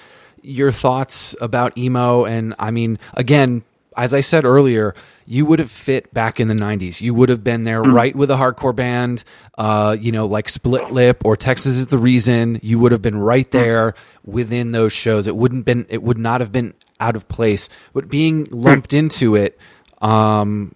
your 0.43 0.71
thoughts 0.71 1.35
about 1.41 1.77
emo? 1.77 2.25
And 2.25 2.55
I 2.59 2.71
mean, 2.71 2.99
again, 3.15 3.63
as 3.99 4.15
I 4.15 4.21
said 4.21 4.45
earlier, 4.45 4.95
you 5.27 5.45
would 5.45 5.59
have 5.59 5.71
fit 5.71 6.15
back 6.15 6.41
in 6.41 6.49
the 6.49 6.55
'90s. 6.55 7.01
You 7.01 7.13
would 7.15 7.29
have 7.29 7.43
been 7.43 7.63
there, 7.63 7.83
right, 7.83 8.15
with 8.15 8.31
a 8.31 8.37
hardcore 8.37 8.75
band, 8.75 9.25
uh, 9.59 9.97
you 9.99 10.13
know, 10.13 10.25
like 10.25 10.49
Split 10.49 10.93
Lip 10.93 11.23
or 11.25 11.37
Texas 11.37 11.77
is 11.77 11.89
the 11.89 11.99
Reason. 11.99 12.61
You 12.63 12.79
would 12.79 12.93
have 12.93 13.03
been 13.03 13.19
right 13.19 13.51
there 13.51 13.95
within 14.25 14.71
those 14.71 14.93
shows. 14.93 15.27
It 15.27 15.37
wouldn't 15.37 15.65
been. 15.65 15.85
It 15.89 16.03
would 16.03 16.19
not 16.19 16.41
have 16.41 16.53
been 16.53 16.75
out 17.01 17.17
of 17.17 17.29
place. 17.29 17.69
But 17.93 18.09
being 18.09 18.47
lumped 18.51 18.95
into 18.95 19.35
it. 19.35 19.59
Um, 20.01 20.75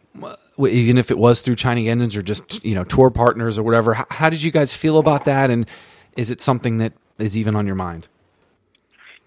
even 0.59 0.99
if 0.99 1.11
it 1.11 1.19
was 1.19 1.41
through 1.41 1.57
Tiny 1.57 1.89
Engines 1.89 2.17
or 2.17 2.23
just 2.23 2.65
you 2.65 2.75
know 2.75 2.85
tour 2.85 3.11
partners 3.11 3.59
or 3.59 3.63
whatever. 3.63 3.95
How, 3.95 4.07
how 4.11 4.31
did 4.31 4.43
you 4.43 4.51
guys 4.51 4.77
feel 4.77 4.99
about 4.99 5.25
that? 5.25 5.49
And 5.51 5.69
is 6.17 6.31
it 6.31 6.41
something 6.41 6.79
that 6.79 6.93
is 7.19 7.37
even 7.37 7.57
on 7.57 7.67
your 7.67 7.77
mind? 7.77 8.09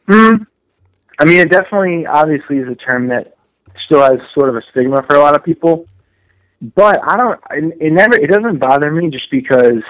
Mm, 0.07 0.45
I 1.17 1.25
mean, 1.25 1.39
it 1.39 1.49
definitely, 1.49 2.05
obviously, 2.05 2.57
is 2.57 2.67
a 2.67 2.75
term 2.75 3.07
that 3.07 3.35
still 3.86 4.01
has 4.01 4.20
sort 4.34 4.50
of 4.50 4.56
a 4.56 4.62
stigma 4.72 5.04
for 5.08 5.15
a 5.15 5.20
lot 5.20 5.36
of 5.36 5.44
people. 5.44 5.86
But 6.75 7.00
I 7.04 7.18
don't. 7.18 7.39
It, 7.51 7.77
it 7.88 7.94
never. 7.94 8.15
It 8.15 8.30
doesn't 8.30 8.60
bother 8.60 8.92
me 8.92 9.10
just 9.10 9.30
because 9.30 9.84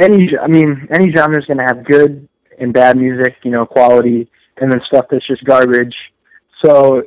any. 0.00 0.36
I 0.38 0.46
mean, 0.46 0.88
any 0.92 1.12
genre 1.12 1.38
is 1.38 1.46
going 1.46 1.58
to 1.58 1.64
have 1.64 1.84
good 1.84 2.28
and 2.58 2.72
bad 2.72 2.96
music, 2.96 3.36
you 3.42 3.50
know, 3.50 3.64
quality, 3.64 4.28
and 4.58 4.70
then 4.70 4.80
stuff 4.86 5.06
that's 5.10 5.26
just 5.26 5.44
garbage. 5.44 5.94
So 6.64 7.02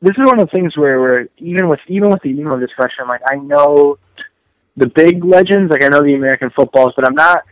this 0.00 0.16
is 0.18 0.26
one 0.26 0.40
of 0.40 0.48
the 0.48 0.50
things 0.50 0.76
where, 0.76 1.00
where 1.00 1.28
even 1.38 1.68
with 1.68 1.80
even 1.88 2.10
with 2.10 2.22
the 2.22 2.30
emo 2.30 2.58
discussion, 2.58 3.06
like 3.08 3.22
I 3.28 3.36
know 3.36 3.98
the 4.76 4.88
big 4.88 5.24
legends, 5.24 5.70
like 5.70 5.84
I 5.84 5.88
know 5.88 6.02
the 6.02 6.14
American 6.14 6.50
footballs, 6.50 6.92
but 6.96 7.06
I'm 7.06 7.14
not 7.14 7.44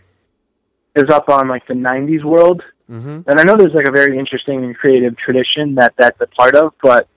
as 0.97 1.09
up 1.11 1.29
on 1.29 1.49
like 1.49 1.67
the 1.67 1.75
'90s 1.75 2.25
world. 2.25 2.63
Mm-hmm. 2.91 3.31
And 3.31 3.41
I 3.41 3.45
know 3.45 3.57
there's 3.57 3.73
like 3.73 3.87
a 3.87 3.93
very 3.93 4.19
interesting 4.19 4.65
and 4.65 4.77
creative 4.77 5.17
tradition 5.17 5.77
that 5.77 5.95
that's 5.97 6.21
a 6.21 6.27
part 6.27 6.57
of, 6.57 6.73
but 6.83 7.09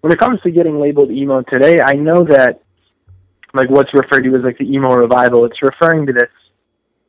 when 0.00 0.12
it 0.12 0.18
comes 0.18 0.40
to 0.40 0.50
getting 0.50 0.80
labeled 0.80 1.10
emo 1.10 1.42
today, 1.42 1.78
I 1.84 1.92
know 1.92 2.24
that 2.24 2.62
like 3.52 3.68
what's 3.68 3.92
referred 3.92 4.22
to 4.22 4.34
as 4.36 4.42
like 4.42 4.56
the 4.56 4.72
emo 4.72 4.94
revival, 4.94 5.44
it's 5.44 5.62
referring 5.62 6.06
to 6.06 6.12
this, 6.14 6.30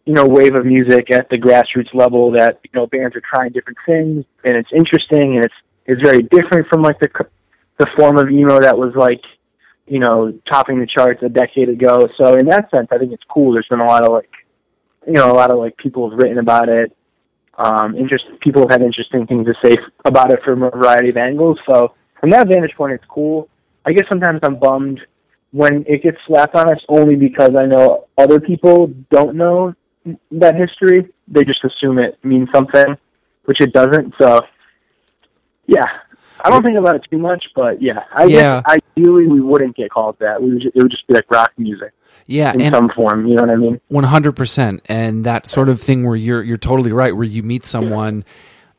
you 0.05 0.13
know, 0.13 0.27
wave 0.27 0.55
of 0.55 0.65
music 0.65 1.11
at 1.11 1.29
the 1.29 1.37
grassroots 1.37 1.93
level 1.93 2.31
that, 2.31 2.59
you 2.63 2.69
know, 2.73 2.87
bands 2.87 3.15
are 3.15 3.21
trying 3.21 3.53
different 3.53 3.77
things 3.85 4.25
and 4.43 4.57
it's 4.57 4.69
interesting 4.73 5.37
and 5.37 5.45
it's 5.45 5.55
it's 5.85 6.01
very 6.01 6.23
different 6.23 6.67
from 6.67 6.81
like 6.81 6.99
the 6.99 7.09
the 7.77 7.87
form 7.97 8.17
of 8.17 8.29
emo 8.29 8.59
that 8.59 8.77
was 8.77 8.93
like, 8.95 9.23
you 9.87 9.99
know, 9.99 10.37
topping 10.45 10.79
the 10.79 10.85
charts 10.85 11.23
a 11.23 11.29
decade 11.29 11.69
ago. 11.69 12.09
So 12.17 12.35
in 12.35 12.47
that 12.47 12.69
sense, 12.69 12.89
I 12.91 12.97
think 12.97 13.13
it's 13.13 13.23
cool. 13.29 13.53
There's 13.53 13.67
been 13.67 13.79
a 13.79 13.87
lot 13.87 14.03
of 14.03 14.11
like 14.11 14.29
you 15.07 15.13
know, 15.13 15.31
a 15.31 15.35
lot 15.35 15.51
of 15.51 15.57
like 15.57 15.77
people 15.77 16.09
have 16.09 16.19
written 16.19 16.37
about 16.37 16.67
it 16.67 16.95
um, 17.57 17.95
interest 17.95 18.25
people 18.39 18.61
have 18.63 18.71
had 18.71 18.81
interesting 18.81 19.27
things 19.27 19.45
to 19.45 19.53
say 19.63 19.77
about 20.05 20.31
it 20.33 20.41
from 20.43 20.63
a 20.63 20.69
variety 20.71 21.09
of 21.09 21.17
angles. 21.17 21.59
So 21.65 21.93
from 22.19 22.29
that 22.31 22.47
vantage 22.47 22.75
point, 22.75 22.93
it's 22.93 23.05
cool. 23.05 23.49
I 23.85 23.93
guess 23.93 24.07
sometimes 24.07 24.39
I'm 24.43 24.55
bummed 24.55 25.01
when 25.51 25.85
it 25.87 26.01
gets 26.01 26.17
slapped 26.25 26.55
on 26.55 26.71
us 26.73 26.79
only 26.89 27.15
because 27.15 27.55
I 27.55 27.65
know 27.65 28.07
other 28.17 28.39
people 28.39 28.87
don't 29.11 29.35
know 29.35 29.75
that 30.31 30.55
history. 30.55 31.05
They 31.27 31.43
just 31.43 31.63
assume 31.63 31.99
it 31.99 32.17
means 32.23 32.49
something, 32.51 32.97
which 33.45 33.61
it 33.61 33.71
doesn't. 33.71 34.15
So 34.17 34.45
yeah, 35.67 35.85
I 36.43 36.49
don't 36.49 36.63
think 36.63 36.77
about 36.77 36.95
it 36.95 37.05
too 37.09 37.19
much, 37.19 37.45
but 37.55 37.81
yeah, 37.81 38.03
I 38.13 38.25
Yeah. 38.25 38.61
guess 38.63 38.79
ideally 38.97 39.27
we 39.27 39.41
wouldn't 39.41 39.75
get 39.75 39.91
called 39.91 40.17
that. 40.19 40.41
We 40.41 40.53
would 40.53 40.61
just, 40.61 40.75
it 40.75 40.81
would 40.81 40.91
just 40.91 41.07
be 41.07 41.13
like 41.13 41.29
rock 41.29 41.51
music 41.57 41.93
Yeah, 42.25 42.53
in 42.53 42.73
some 42.73 42.89
form. 42.89 43.27
You 43.27 43.35
know 43.35 43.41
what 43.43 43.49
I 43.51 43.55
mean? 43.55 43.81
One 43.89 44.03
hundred 44.05 44.33
percent, 44.35 44.81
and 44.87 45.25
that 45.25 45.47
sort 45.47 45.69
of 45.69 45.81
thing 45.81 46.05
where 46.05 46.15
you're 46.15 46.41
you're 46.43 46.57
totally 46.57 46.91
right, 46.91 47.15
where 47.15 47.25
you 47.25 47.43
meet 47.43 47.65
someone 47.65 48.23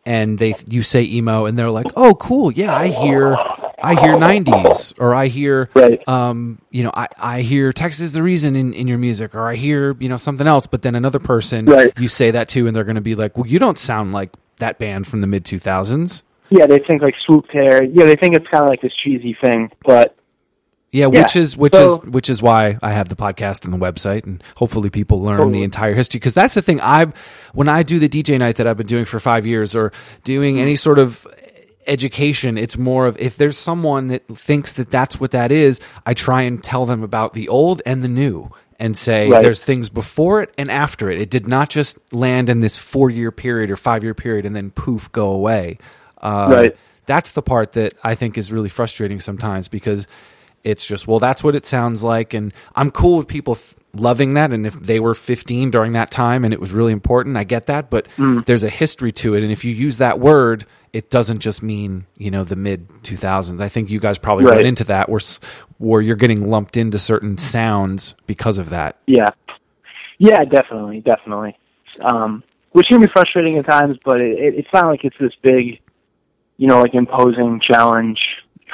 and 0.06 0.38
they 0.38 0.54
you 0.68 0.82
say 0.82 1.02
emo 1.02 1.46
and 1.46 1.58
they're 1.58 1.70
like, 1.70 1.86
oh, 1.96 2.14
cool, 2.14 2.52
yeah, 2.52 2.74
I 2.74 2.88
hear 2.88 3.36
I 3.82 3.94
hear 3.94 4.12
'90s 4.14 4.94
or 4.98 5.14
I 5.14 5.26
hear 5.28 5.68
Right. 5.74 6.06
um 6.08 6.58
you 6.70 6.82
know 6.84 6.90
I 6.94 7.08
I 7.18 7.40
hear 7.42 7.72
Texas 7.72 8.00
is 8.00 8.12
the 8.14 8.22
reason 8.22 8.56
in 8.56 8.72
in 8.74 8.86
your 8.86 8.98
music 8.98 9.34
or 9.34 9.46
I 9.48 9.56
hear 9.56 9.94
you 10.00 10.08
know 10.08 10.16
something 10.16 10.46
else, 10.46 10.66
but 10.66 10.82
then 10.82 10.94
another 10.94 11.18
person 11.18 11.66
Right. 11.66 11.92
you 11.98 12.08
say 12.08 12.30
that 12.30 12.48
to 12.50 12.66
and 12.66 12.74
they're 12.74 12.84
going 12.84 12.94
to 12.96 13.00
be 13.02 13.14
like, 13.14 13.36
well, 13.36 13.46
you 13.46 13.58
don't 13.58 13.78
sound 13.78 14.12
like 14.12 14.30
that 14.58 14.78
band 14.78 15.06
from 15.06 15.20
the 15.20 15.26
mid 15.26 15.44
two 15.44 15.58
thousands. 15.58 16.22
Yeah, 16.50 16.66
they 16.66 16.78
think 16.78 17.02
like 17.02 17.14
swoop 17.24 17.50
hair. 17.50 17.82
Yeah, 17.84 18.04
they 18.04 18.14
think 18.16 18.36
it's 18.36 18.46
kind 18.48 18.62
of 18.62 18.68
like 18.68 18.80
this 18.82 18.94
cheesy 18.94 19.36
thing, 19.40 19.70
but 19.84 20.14
Yeah, 20.94 21.08
Yeah, 21.12 21.22
which 21.22 21.34
is 21.34 21.56
which 21.56 21.74
so- 21.74 21.84
is 22.04 22.12
which 22.12 22.30
is 22.30 22.40
why 22.40 22.78
I 22.80 22.92
have 22.92 23.08
the 23.08 23.16
podcast 23.16 23.64
and 23.64 23.74
the 23.74 23.78
website, 23.78 24.24
and 24.26 24.40
hopefully 24.56 24.90
people 24.90 25.20
learn 25.20 25.38
Totally. 25.38 25.58
the 25.58 25.64
entire 25.64 25.92
history. 25.94 26.18
Because 26.20 26.34
that's 26.34 26.54
the 26.54 26.62
thing. 26.62 26.80
I 26.80 27.06
when 27.52 27.68
I 27.68 27.82
do 27.82 27.98
the 27.98 28.08
DJ 28.08 28.38
night 28.38 28.56
that 28.56 28.66
I've 28.68 28.76
been 28.76 28.86
doing 28.86 29.04
for 29.04 29.18
five 29.18 29.44
years, 29.44 29.74
or 29.74 29.92
doing 30.22 30.60
any 30.60 30.76
sort 30.76 31.00
of 31.00 31.26
education, 31.86 32.56
it's 32.56 32.78
more 32.78 33.06
of 33.06 33.16
if 33.18 33.36
there's 33.36 33.58
someone 33.58 34.06
that 34.08 34.26
thinks 34.28 34.72
that 34.74 34.90
that's 34.90 35.20
what 35.20 35.32
that 35.32 35.50
is, 35.52 35.80
I 36.06 36.14
try 36.14 36.42
and 36.42 36.62
tell 36.62 36.86
them 36.86 37.02
about 37.02 37.34
the 37.34 37.48
old 37.48 37.82
and 37.84 38.02
the 38.02 38.08
new. 38.08 38.48
And 38.80 38.96
say 38.96 39.28
Right. 39.30 39.40
there's 39.40 39.62
things 39.62 39.88
before 39.88 40.42
it 40.42 40.52
and 40.58 40.68
after 40.68 41.08
it. 41.08 41.20
It 41.20 41.30
did 41.30 41.48
not 41.48 41.70
just 41.70 41.96
land 42.12 42.48
in 42.48 42.58
this 42.58 42.76
four 42.76 43.08
year 43.08 43.30
period 43.30 43.70
or 43.70 43.76
five 43.76 44.02
year 44.02 44.14
period 44.14 44.44
and 44.44 44.54
then 44.54 44.70
poof 44.70 45.10
go 45.12 45.28
away. 45.30 45.78
Uh, 46.20 46.48
Right. 46.50 46.76
That's 47.06 47.30
the 47.30 47.40
part 47.42 47.72
that 47.74 47.94
I 48.02 48.16
think 48.16 48.36
is 48.36 48.50
really 48.50 48.68
frustrating 48.68 49.20
sometimes 49.20 49.68
because 49.68 50.08
it's 50.64 50.86
just 50.86 51.06
well 51.06 51.18
that's 51.18 51.44
what 51.44 51.54
it 51.54 51.66
sounds 51.66 52.02
like. 52.02 52.34
And 52.34 52.52
i'm 52.74 52.90
cool 52.90 53.18
with 53.18 53.28
people 53.28 53.54
th- 53.54 53.74
loving 53.96 54.34
that. 54.34 54.50
And 54.52 54.66
if 54.66 54.74
they 54.74 54.98
were 54.98 55.14
15 55.14 55.70
during 55.70 55.92
that 55.92 56.10
time 56.10 56.44
and 56.44 56.52
it 56.52 56.60
was 56.60 56.72
really 56.72 56.92
important 56.92 57.36
i 57.36 57.44
get 57.44 57.66
that. 57.66 57.90
But 57.90 58.08
there's 58.46 58.64
a 58.64 58.68
history 58.70 59.12
to 59.12 59.34
it. 59.34 59.42
And 59.42 59.52
if 59.52 59.64
you 59.64 59.72
use 59.72 59.98
that 59.98 60.18
word 60.20 60.64
it 60.92 61.10
doesn't 61.10 61.40
just 61.40 61.60
mean 61.62 62.06
you 62.16 62.30
know 62.30 62.44
the 62.44 62.54
mid 62.56 62.88
2000s 63.02 63.60
i 63.60 63.68
think 63.68 63.90
you 63.90 63.98
guys 63.98 64.16
probably 64.16 64.44
Right. 64.44 64.58
run 64.58 64.66
into 64.66 64.84
that 64.84 65.08
where 65.08 65.20
where 65.78 66.00
you're 66.00 66.14
getting 66.16 66.48
lumped 66.48 66.76
into 66.76 66.98
certain 67.00 67.36
sounds 67.36 68.14
because 68.26 68.58
of 68.58 68.70
that. 68.70 68.96
Yeah, 69.06 69.30
yeah, 70.18 70.44
definitely, 70.44 71.00
definitely. 71.00 71.58
Um, 72.00 72.42
which 72.70 72.86
can 72.88 73.00
be 73.00 73.08
frustrating 73.08 73.58
at 73.58 73.66
times, 73.66 73.96
but 74.04 74.20
it, 74.20 74.38
it, 74.38 74.54
it's 74.54 74.68
not 74.72 74.86
like 74.86 75.04
it's 75.04 75.16
this 75.18 75.32
big, 75.42 75.80
you 76.56 76.68
know, 76.68 76.80
like 76.80 76.94
imposing 76.94 77.60
challenge 77.60 78.20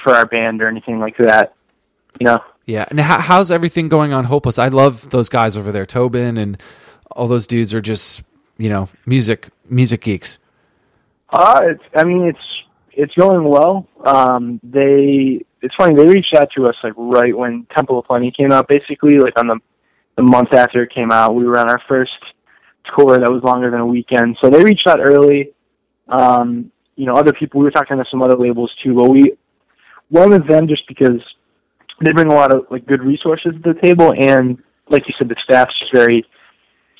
for 0.04 0.12
our 0.14 0.26
band 0.26 0.62
or 0.62 0.68
anything 0.68 1.00
like 1.00 1.16
that. 1.18 1.54
You 2.18 2.26
know, 2.26 2.40
yeah 2.66 2.84
and 2.88 3.00
how, 3.00 3.18
how's 3.20 3.50
everything 3.50 3.88
going 3.88 4.12
on 4.12 4.24
hopeless 4.24 4.58
i 4.58 4.68
love 4.68 5.08
those 5.10 5.28
guys 5.28 5.56
over 5.56 5.72
there 5.72 5.86
tobin 5.86 6.36
and 6.36 6.62
all 7.10 7.26
those 7.26 7.46
dudes 7.46 7.72
are 7.72 7.80
just 7.80 8.22
you 8.58 8.68
know 8.68 8.88
music 9.06 9.48
music 9.68 10.02
geeks 10.02 10.38
uh, 11.32 11.60
it's, 11.62 11.82
I 11.94 12.04
mean, 12.04 12.24
it's 12.24 12.38
it's 12.92 13.14
going 13.14 13.44
well. 13.44 13.86
Um, 14.04 14.60
they, 14.62 15.40
it's 15.62 15.74
funny. 15.76 15.94
They 15.94 16.06
reached 16.06 16.34
out 16.34 16.50
to 16.56 16.66
us 16.66 16.74
like 16.82 16.92
right 16.96 17.36
when 17.36 17.66
Temple 17.74 17.98
of 17.98 18.06
Plenty 18.06 18.32
came 18.32 18.52
out, 18.52 18.68
basically 18.68 19.18
like 19.18 19.38
on 19.38 19.46
the 19.46 19.58
the 20.16 20.22
month 20.22 20.52
after 20.52 20.82
it 20.82 20.92
came 20.92 21.12
out. 21.12 21.34
We 21.34 21.44
were 21.44 21.58
on 21.58 21.70
our 21.70 21.80
first 21.88 22.18
tour 22.96 23.18
that 23.18 23.30
was 23.30 23.42
longer 23.44 23.70
than 23.70 23.80
a 23.80 23.86
weekend, 23.86 24.36
so 24.40 24.50
they 24.50 24.62
reached 24.62 24.86
out 24.86 25.00
early. 25.00 25.52
Um, 26.08 26.72
you 26.96 27.06
know, 27.06 27.14
other 27.14 27.32
people. 27.32 27.60
We 27.60 27.64
were 27.64 27.70
talking 27.70 27.96
to 27.96 28.04
some 28.10 28.22
other 28.22 28.36
labels 28.36 28.72
too, 28.82 28.94
but 28.94 29.08
we 29.08 29.34
went 30.10 30.30
with 30.30 30.48
them 30.48 30.66
just 30.66 30.86
because 30.88 31.22
they 32.00 32.12
bring 32.12 32.28
a 32.28 32.34
lot 32.34 32.52
of 32.52 32.66
like 32.70 32.86
good 32.86 33.02
resources 33.02 33.52
to 33.62 33.74
the 33.74 33.80
table, 33.80 34.12
and 34.16 34.58
like 34.88 35.06
you 35.08 35.14
said, 35.18 35.28
the 35.28 35.36
staff's 35.42 35.78
just 35.78 35.92
very 35.92 36.24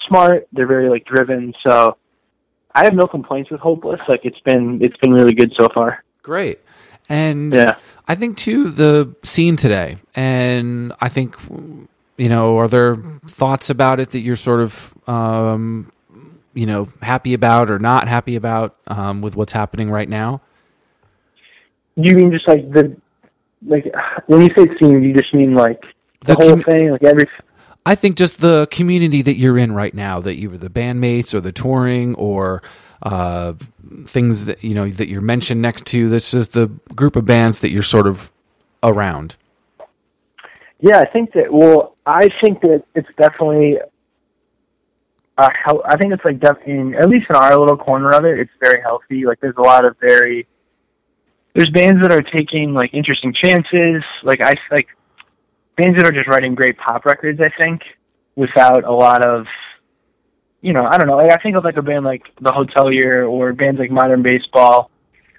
smart. 0.08 0.46
They're 0.52 0.66
very 0.66 0.88
like 0.88 1.04
driven. 1.04 1.54
So 1.62 1.96
I 2.74 2.84
have 2.84 2.94
no 2.94 3.06
complaints 3.06 3.50
with 3.50 3.60
Hopeless. 3.60 4.00
Like 4.08 4.20
it's 4.24 4.40
been 4.40 4.80
it's 4.82 4.96
been 4.98 5.12
really 5.12 5.34
good 5.34 5.52
so 5.58 5.68
far. 5.72 6.04
Great. 6.22 6.60
And 7.08 7.54
Yeah. 7.54 7.76
I 8.06 8.14
think 8.14 8.36
too 8.36 8.70
the 8.70 9.14
scene 9.22 9.56
today, 9.56 9.98
and 10.14 10.92
I 11.00 11.08
think 11.08 11.36
you 12.20 12.28
know, 12.28 12.58
are 12.58 12.68
there 12.68 12.96
thoughts 13.26 13.70
about 13.70 13.98
it 13.98 14.10
that 14.10 14.20
you're 14.20 14.36
sort 14.36 14.60
of, 14.60 14.94
um, 15.08 15.90
you 16.52 16.66
know, 16.66 16.86
happy 17.00 17.32
about 17.32 17.70
or 17.70 17.78
not 17.78 18.08
happy 18.08 18.36
about 18.36 18.76
um, 18.88 19.22
with 19.22 19.36
what's 19.36 19.52
happening 19.54 19.90
right 19.90 20.08
now? 20.08 20.42
You 21.96 22.14
mean 22.14 22.30
just 22.30 22.46
like 22.46 22.70
the 22.70 22.94
like 23.66 23.92
when 24.26 24.42
you 24.42 24.48
say 24.56 24.66
scene, 24.78 25.02
you 25.02 25.14
just 25.14 25.32
mean 25.34 25.54
like 25.54 25.80
the, 26.20 26.34
the 26.34 26.34
whole 26.34 26.50
com- 26.50 26.62
thing, 26.62 26.90
like 26.90 27.02
every. 27.02 27.26
I 27.86 27.94
think 27.94 28.16
just 28.16 28.40
the 28.40 28.68
community 28.70 29.22
that 29.22 29.36
you're 29.36 29.58
in 29.58 29.72
right 29.72 29.94
now, 29.94 30.20
that 30.20 30.36
you 30.36 30.50
were 30.50 30.58
the 30.58 30.68
bandmates 30.68 31.32
or 31.32 31.40
the 31.40 31.52
touring 31.52 32.14
or 32.16 32.62
uh, 33.02 33.54
things 34.04 34.46
that 34.46 34.62
you 34.62 34.74
know 34.74 34.88
that 34.88 35.08
you're 35.08 35.22
mentioned 35.22 35.62
next 35.62 35.86
to. 35.86 36.08
This 36.08 36.34
is 36.34 36.48
the 36.48 36.66
group 36.94 37.16
of 37.16 37.24
bands 37.24 37.60
that 37.60 37.70
you're 37.70 37.82
sort 37.82 38.06
of 38.06 38.30
around. 38.82 39.36
Yeah, 40.80 40.98
I 41.00 41.06
think 41.06 41.32
that. 41.32 41.52
Well, 41.52 41.96
I 42.06 42.28
think 42.42 42.60
that 42.62 42.84
it's 42.94 43.08
definitely. 43.16 43.78
Uh, 45.38 45.48
I 45.86 45.96
think 45.96 46.12
it's 46.12 46.24
like 46.24 46.38
definitely, 46.38 46.98
at 46.98 47.08
least 47.08 47.26
in 47.30 47.36
our 47.36 47.56
little 47.58 47.78
corner 47.78 48.10
of 48.10 48.26
it, 48.26 48.38
it's 48.38 48.50
very 48.62 48.82
healthy. 48.82 49.24
Like 49.24 49.40
there's 49.40 49.56
a 49.56 49.62
lot 49.62 49.84
of 49.84 49.96
very. 50.00 50.46
There's 51.54 51.70
bands 51.70 52.00
that 52.02 52.12
are 52.12 52.22
taking 52.22 52.74
like 52.74 52.94
interesting 52.94 53.32
chances. 53.32 54.04
Like 54.22 54.40
I 54.40 54.54
like 54.70 54.88
bands 55.76 55.96
that 55.96 56.06
are 56.06 56.12
just 56.12 56.28
writing 56.28 56.54
great 56.54 56.78
pop 56.78 57.04
records. 57.04 57.40
I 57.40 57.50
think 57.60 57.82
without 58.36 58.84
a 58.84 58.92
lot 58.92 59.26
of 59.26 59.46
you 60.62 60.72
know, 60.72 60.82
I 60.82 60.98
don't 60.98 61.06
know. 61.06 61.16
Like 61.16 61.32
I 61.32 61.36
think 61.42 61.56
of 61.56 61.64
like 61.64 61.76
a 61.76 61.82
band 61.82 62.04
like 62.04 62.22
The 62.40 62.50
Hotelier 62.50 63.28
or 63.28 63.52
bands 63.52 63.80
like 63.80 63.90
Modern 63.90 64.22
Baseball. 64.22 64.90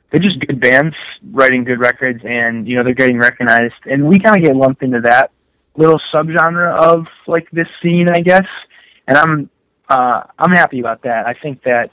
They're 0.09 0.19
just 0.19 0.39
good 0.39 0.59
bands 0.59 0.95
writing 1.31 1.63
good 1.63 1.79
records, 1.79 2.21
and 2.25 2.67
you 2.67 2.75
know 2.75 2.83
they're 2.83 2.93
getting 2.93 3.17
recognized. 3.17 3.79
And 3.85 4.07
we 4.07 4.19
kind 4.19 4.35
of 4.35 4.43
get 4.43 4.55
lumped 4.55 4.81
into 4.83 4.99
that 5.01 5.31
little 5.77 6.01
subgenre 6.13 6.75
of 6.75 7.05
like 7.27 7.49
this 7.51 7.67
scene, 7.81 8.09
I 8.09 8.19
guess. 8.19 8.47
And 9.07 9.17
I'm 9.17 9.49
uh, 9.89 10.23
I'm 10.37 10.51
happy 10.51 10.79
about 10.79 11.03
that. 11.03 11.27
I 11.27 11.33
think 11.33 11.63
that 11.63 11.91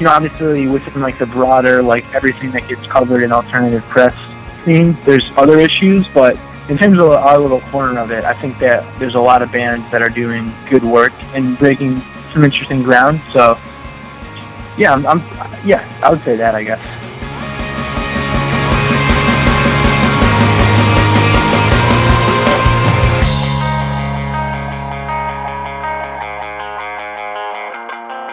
you 0.00 0.06
know, 0.06 0.12
obviously 0.12 0.66
within 0.66 1.02
like 1.02 1.18
the 1.18 1.26
broader 1.26 1.82
like 1.82 2.12
everything 2.14 2.50
that 2.52 2.66
gets 2.66 2.84
covered 2.86 3.22
in 3.22 3.32
alternative 3.32 3.82
press 3.84 4.16
scene, 4.64 4.96
there's 5.04 5.30
other 5.36 5.60
issues, 5.60 6.08
but 6.08 6.38
in 6.70 6.78
terms 6.78 6.98
of 6.98 7.10
our 7.10 7.38
little 7.38 7.60
corner 7.62 7.98
of 7.98 8.10
it, 8.10 8.24
I 8.24 8.32
think 8.32 8.58
that 8.60 8.82
there's 8.98 9.14
a 9.14 9.20
lot 9.20 9.42
of 9.42 9.52
bands 9.52 9.90
that 9.90 10.00
are 10.00 10.08
doing 10.08 10.52
good 10.70 10.84
work 10.84 11.12
and 11.34 11.58
breaking 11.58 12.00
some 12.32 12.44
interesting 12.44 12.82
ground. 12.82 13.20
So, 13.32 13.58
yeah, 14.78 14.94
I'm, 14.94 15.06
I'm 15.06 15.20
yeah, 15.66 15.86
I 16.02 16.10
would 16.10 16.22
say 16.22 16.36
that, 16.36 16.54
I 16.54 16.64
guess. 16.64 16.99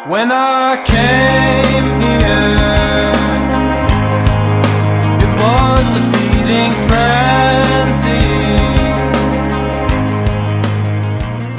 When 0.08 0.32
I 0.32 0.82
came 0.86 1.84
here, 2.02 3.12
it 5.20 5.32
was 5.42 5.98
a 5.98 6.18
feeding 6.18 6.88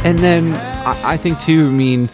And 0.08 0.18
then 0.20 0.54
I, 0.86 1.12
I 1.12 1.16
think 1.18 1.38
too. 1.40 1.66
I 1.66 1.70
mean, 1.70 2.08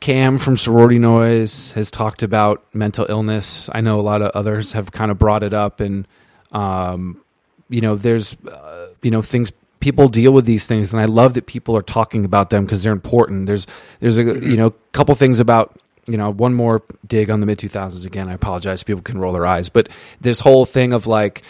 Cam 0.00 0.38
from 0.38 0.56
Sorority 0.56 0.98
Noise 0.98 1.72
has 1.72 1.90
talked 1.90 2.22
about 2.22 2.64
mental 2.72 3.04
illness. 3.10 3.68
I 3.70 3.82
know 3.82 4.00
a 4.00 4.02
lot 4.02 4.22
of 4.22 4.30
others 4.30 4.72
have 4.72 4.92
kind 4.92 5.10
of 5.10 5.18
brought 5.18 5.42
it 5.42 5.52
up, 5.52 5.80
and 5.80 6.08
um, 6.52 7.20
you 7.68 7.82
know, 7.82 7.96
there's 7.96 8.34
uh, 8.46 8.86
you 9.02 9.10
know 9.10 9.20
things 9.20 9.52
people 9.80 10.08
deal 10.08 10.32
with 10.32 10.44
these 10.44 10.66
things, 10.66 10.92
and 10.92 11.00
I 11.00 11.06
love 11.06 11.34
that 11.34 11.46
people 11.46 11.76
are 11.76 11.82
talking 11.82 12.24
about 12.24 12.50
them 12.50 12.64
because 12.64 12.82
they're 12.82 12.92
important. 12.92 13.46
There's 13.46 13.66
there's 14.00 14.18
a 14.18 14.22
you 14.22 14.56
know 14.56 14.70
couple 14.92 15.14
things 15.14 15.40
about 15.40 15.76
you 16.06 16.16
know 16.16 16.30
one 16.30 16.54
more 16.54 16.82
dig 17.06 17.30
on 17.30 17.40
the 17.40 17.46
mid 17.46 17.58
2000s 17.58 18.06
again. 18.06 18.28
I 18.28 18.34
apologize, 18.34 18.82
people 18.82 19.02
can 19.02 19.18
roll 19.18 19.32
their 19.32 19.46
eyes, 19.46 19.68
but 19.68 19.88
this 20.20 20.40
whole 20.40 20.66
thing 20.66 20.92
of 20.92 21.06
like 21.06 21.42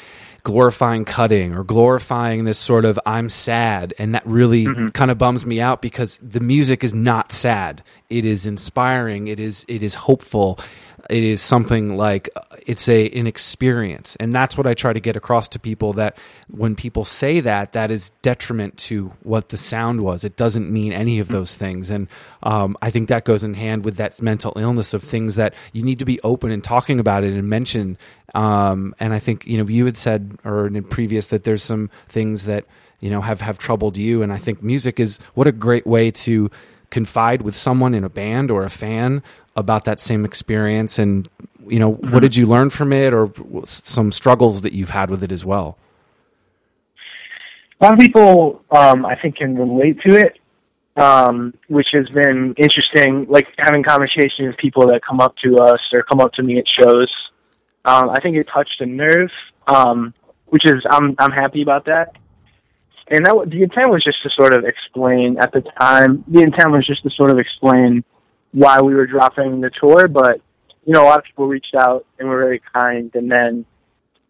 glorifying 0.42 1.04
cutting 1.04 1.54
or 1.54 1.64
glorifying 1.64 2.44
this 2.44 2.58
sort 2.58 2.84
of 2.84 2.98
I'm 3.04 3.28
sad 3.28 3.92
and 3.98 4.14
that 4.14 4.26
really 4.26 4.64
mm-hmm. 4.64 4.88
kind 4.88 5.10
of 5.10 5.18
bums 5.18 5.44
me 5.44 5.60
out 5.60 5.82
because 5.82 6.16
the 6.16 6.40
music 6.40 6.82
is 6.82 6.94
not 6.94 7.30
sad. 7.32 7.82
It 8.08 8.24
is 8.24 8.46
inspiring, 8.46 9.28
it 9.28 9.40
is 9.40 9.64
it 9.68 9.82
is 9.82 9.94
hopeful. 9.94 10.58
It 11.08 11.22
is 11.22 11.40
something 11.40 11.96
like 11.96 12.28
it's 12.66 12.88
a 12.88 13.08
an 13.10 13.26
experience. 13.26 14.16
And 14.20 14.32
that's 14.32 14.56
what 14.56 14.66
I 14.66 14.74
try 14.74 14.92
to 14.92 15.00
get 15.00 15.16
across 15.16 15.48
to 15.50 15.58
people 15.58 15.92
that 15.94 16.18
when 16.48 16.74
people 16.76 17.04
say 17.04 17.40
that 17.40 17.72
that 17.72 17.90
is 17.90 18.10
detriment 18.22 18.76
to 18.78 19.12
what 19.22 19.48
the 19.48 19.56
sound 19.56 20.02
was. 20.02 20.24
It 20.24 20.36
doesn't 20.36 20.70
mean 20.70 20.92
any 20.92 21.18
of 21.18 21.28
those 21.28 21.54
things. 21.54 21.90
And 21.90 22.08
um, 22.42 22.76
I 22.82 22.90
think 22.90 23.08
that 23.08 23.24
goes 23.24 23.42
in 23.42 23.54
hand 23.54 23.84
with 23.84 23.96
that 23.96 24.20
mental 24.20 24.52
illness 24.56 24.94
of 24.94 25.02
things 25.02 25.36
that 25.36 25.54
you 25.72 25.82
need 25.82 25.98
to 26.00 26.04
be 26.04 26.20
open 26.22 26.50
and 26.50 26.62
talking 26.62 27.00
about 27.00 27.24
it 27.24 27.32
and 27.32 27.48
mention. 27.48 27.96
Um, 28.34 28.94
and 29.00 29.12
I 29.12 29.18
think 29.18 29.46
you 29.46 29.58
know 29.58 29.66
you 29.66 29.84
had 29.86 29.96
said 29.96 30.38
or 30.44 30.66
in 30.66 30.82
previous 30.84 31.28
that 31.28 31.44
there's 31.44 31.62
some 31.62 31.90
things 32.08 32.44
that 32.44 32.64
you 33.00 33.10
know 33.10 33.20
have 33.20 33.40
have 33.40 33.58
troubled 33.58 33.96
you, 33.96 34.22
and 34.22 34.32
I 34.32 34.38
think 34.38 34.62
music 34.62 35.00
is 35.00 35.18
what 35.34 35.46
a 35.46 35.52
great 35.52 35.86
way 35.86 36.10
to 36.10 36.50
confide 36.90 37.42
with 37.42 37.56
someone 37.56 37.94
in 37.94 38.04
a 38.04 38.08
band 38.08 38.50
or 38.50 38.64
a 38.64 38.70
fan 38.70 39.22
about 39.60 39.84
that 39.84 40.00
same 40.00 40.24
experience 40.24 40.98
and 40.98 41.28
you 41.66 41.78
know 41.78 41.92
mm-hmm. 41.92 42.10
what 42.12 42.20
did 42.20 42.34
you 42.34 42.46
learn 42.46 42.70
from 42.70 42.92
it 42.92 43.12
or 43.12 43.30
some 43.64 44.10
struggles 44.10 44.62
that 44.62 44.72
you've 44.72 44.90
had 44.90 45.10
with 45.10 45.22
it 45.22 45.30
as 45.30 45.44
well 45.44 45.78
a 47.80 47.84
lot 47.84 47.92
of 47.92 47.98
people 47.98 48.64
um, 48.72 49.06
i 49.06 49.14
think 49.14 49.36
can 49.36 49.56
relate 49.56 50.00
to 50.00 50.14
it 50.16 50.36
um, 50.96 51.54
which 51.68 51.88
has 51.92 52.08
been 52.08 52.52
interesting 52.58 53.24
like 53.28 53.46
having 53.58 53.82
conversations 53.82 54.48
with 54.48 54.56
people 54.56 54.88
that 54.88 55.00
come 55.08 55.20
up 55.20 55.36
to 55.36 55.58
us 55.58 55.80
or 55.92 56.02
come 56.02 56.20
up 56.20 56.32
to 56.32 56.42
me 56.42 56.58
at 56.58 56.66
shows 56.66 57.08
um, 57.84 58.10
I 58.10 58.20
think 58.20 58.36
it 58.36 58.46
touched 58.48 58.80
a 58.80 58.86
nerve, 58.86 59.30
um, 59.66 60.12
which 60.46 60.64
is 60.66 60.84
I'm 60.90 61.14
I'm 61.18 61.32
happy 61.32 61.62
about 61.62 61.86
that. 61.86 62.16
And 63.08 63.26
that 63.26 63.50
the 63.50 63.62
intent 63.62 63.90
was 63.90 64.04
just 64.04 64.22
to 64.22 64.30
sort 64.30 64.54
of 64.54 64.64
explain 64.64 65.38
at 65.38 65.52
the 65.52 65.62
time. 65.80 66.24
The 66.28 66.42
intent 66.42 66.70
was 66.70 66.86
just 66.86 67.02
to 67.04 67.10
sort 67.10 67.30
of 67.30 67.38
explain 67.38 68.04
why 68.52 68.80
we 68.80 68.94
were 68.94 69.06
dropping 69.06 69.60
the 69.60 69.70
tour, 69.70 70.08
but 70.08 70.40
you 70.84 70.92
know 70.92 71.04
a 71.04 71.06
lot 71.06 71.18
of 71.18 71.24
people 71.24 71.46
reached 71.46 71.74
out 71.74 72.06
and 72.18 72.28
were 72.28 72.38
very 72.38 72.62
kind. 72.74 73.10
And 73.14 73.30
then, 73.30 73.64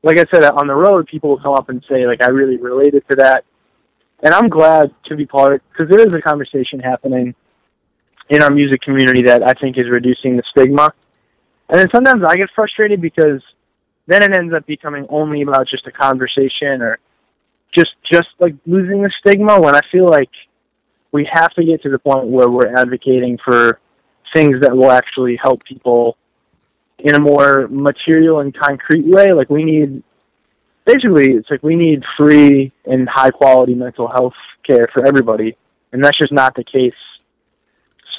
like 0.03 0.19
I 0.19 0.27
said, 0.33 0.45
on 0.45 0.67
the 0.67 0.75
road, 0.75 1.07
people 1.07 1.31
will 1.31 1.41
come 1.41 1.55
up 1.55 1.69
and 1.69 1.85
say 1.89 2.07
like 2.07 2.23
I 2.23 2.29
really 2.29 2.57
related 2.57 3.05
to 3.11 3.17
that, 3.17 3.45
and 4.23 4.35
I'm 4.35 4.49
glad 4.49 4.95
to 5.07 5.17
be 5.17 5.27
part 5.27 5.63
because 5.71 5.89
there 5.89 6.07
is 6.07 6.13
a 6.15 6.21
conversation 6.21 6.81
happening 6.81 7.35
in 8.29 8.43
our 8.43 8.51
music 8.51 8.81
community 8.83 9.23
that 9.23 9.43
I 9.43 9.55
think 9.55 9.77
is 9.77 9.89
reducing 9.89 10.37
the 10.37 10.43
stigma 10.51 10.93
and 11.71 11.79
then 11.79 11.89
sometimes 11.95 12.25
I 12.25 12.35
get 12.37 12.51
frustrated 12.53 13.01
because 13.01 13.41
then 14.07 14.23
it 14.25 14.37
ends 14.37 14.53
up 14.53 14.67
becoming 14.67 15.07
only 15.09 15.43
about 15.43 15.69
just 15.69 15.87
a 15.87 15.93
conversation 15.93 16.83
or 16.83 16.99
just 17.73 17.93
just 18.03 18.29
like 18.41 18.57
losing 18.67 19.03
the 19.03 19.13
stigma 19.21 19.61
when 19.61 19.77
I 19.77 19.81
feel 19.93 20.07
like 20.07 20.31
we 21.13 21.29
have 21.33 21.53
to 21.55 21.65
get 21.65 21.83
to 21.85 21.89
the 21.89 21.99
point 21.99 22.27
where 22.27 22.51
we're 22.51 22.75
advocating 22.77 23.39
for 23.45 23.79
things 24.33 24.61
that 24.61 24.77
will 24.77 24.91
actually 24.91 25.37
help 25.37 25.65
people 25.65 26.17
in 26.99 27.15
a 27.15 27.21
more 27.21 27.69
material 27.69 28.41
and 28.41 28.55
concrete 28.55 29.07
way. 29.07 29.33
Like 29.33 29.51
we 29.51 29.65
need 29.65 30.03
basically 30.85 31.33
it's 31.33 31.51
like 31.51 31.63
we 31.63 31.77
need 31.77 32.05
free 32.17 32.73
and 32.87 33.09
high 33.09 33.31
quality 33.31 33.75
mental 33.75 34.09
health 34.09 34.35
care 34.67 34.87
for 34.93 35.07
everybody. 35.07 35.57
And 35.93 36.05
that's 36.05 36.19
just 36.19 36.33
not 36.33 36.55
the 36.55 36.65
case 36.65 36.95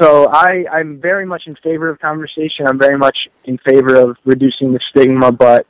so 0.02 0.28
I, 0.30 0.66
I'm 0.72 1.00
very 1.00 1.26
much 1.26 1.44
in 1.46 1.54
favor 1.56 1.90
of 1.90 2.00
conversation. 2.00 2.68
I'm 2.68 2.80
very 2.80 2.98
much 2.98 3.30
in 3.46 3.58
favor 3.60 3.96
of 3.96 4.18
reducing 4.26 4.74
the 4.74 4.80
stigma, 4.90 5.32
but 5.32 5.68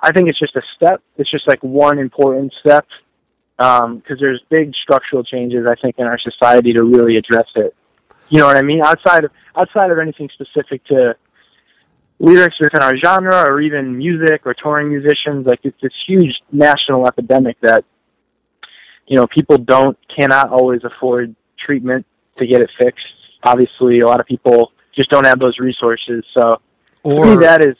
I 0.00 0.12
think 0.12 0.28
it's 0.28 0.38
just 0.38 0.56
a 0.56 0.62
step. 0.74 1.02
It's 1.16 1.30
just 1.30 1.48
like 1.48 1.62
one 1.62 1.98
important 1.98 2.52
step 2.60 2.86
because 3.56 3.82
um, 3.84 4.02
there's 4.20 4.42
big 4.50 4.74
structural 4.74 5.24
changes 5.24 5.66
I 5.66 5.74
think 5.76 5.94
in 5.98 6.04
our 6.04 6.18
society 6.18 6.74
to 6.74 6.84
really 6.84 7.16
address 7.16 7.48
it. 7.54 7.74
You 8.28 8.38
know 8.40 8.46
what 8.46 8.56
I 8.56 8.62
mean? 8.62 8.82
Outside 8.82 9.24
of 9.24 9.30
outside 9.56 9.90
of 9.90 9.98
anything 9.98 10.28
specific 10.32 10.84
to 10.86 11.16
lyrics 12.18 12.56
within 12.60 12.82
our 12.82 12.96
genre 12.96 13.44
or 13.48 13.60
even 13.60 13.96
music 13.96 14.42
or 14.44 14.54
touring 14.54 14.88
musicians, 14.88 15.46
like 15.46 15.60
it's 15.64 15.80
this 15.82 15.92
huge 16.06 16.40
national 16.52 17.06
epidemic 17.06 17.56
that 17.60 17.84
you 19.06 19.16
know 19.16 19.26
people 19.26 19.58
don't 19.58 19.98
cannot 20.14 20.50
always 20.50 20.82
afford 20.84 21.34
treatment 21.58 22.06
to 22.38 22.46
get 22.46 22.60
it 22.60 22.70
fixed 22.78 23.06
obviously 23.46 24.00
a 24.00 24.06
lot 24.06 24.20
of 24.20 24.26
people 24.26 24.72
just 24.94 25.10
don't 25.10 25.24
have 25.24 25.38
those 25.38 25.58
resources. 25.58 26.24
So 26.34 26.60
or, 27.02 27.24
to 27.24 27.36
me, 27.36 27.42
that 27.42 27.62
is 27.62 27.76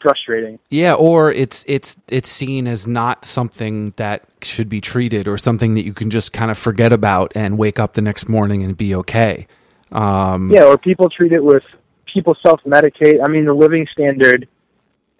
frustrating. 0.00 0.58
Yeah, 0.70 0.94
or 0.94 1.30
it's 1.32 1.64
it's 1.68 1.98
it's 2.08 2.30
seen 2.30 2.66
as 2.66 2.86
not 2.86 3.24
something 3.24 3.90
that 3.96 4.24
should 4.42 4.68
be 4.68 4.80
treated, 4.80 5.28
or 5.28 5.38
something 5.38 5.74
that 5.74 5.84
you 5.84 5.92
can 5.92 6.10
just 6.10 6.32
kind 6.32 6.50
of 6.50 6.58
forget 6.58 6.92
about 6.92 7.32
and 7.34 7.58
wake 7.58 7.78
up 7.78 7.94
the 7.94 8.02
next 8.02 8.28
morning 8.28 8.62
and 8.62 8.76
be 8.76 8.94
okay. 8.96 9.46
Um, 9.92 10.50
yeah, 10.50 10.64
or 10.64 10.78
people 10.78 11.08
treat 11.10 11.32
it 11.32 11.42
with 11.42 11.64
people 12.06 12.36
self 12.42 12.62
medicate. 12.64 13.18
I 13.24 13.28
mean, 13.28 13.44
the 13.44 13.54
living 13.54 13.86
standard 13.92 14.48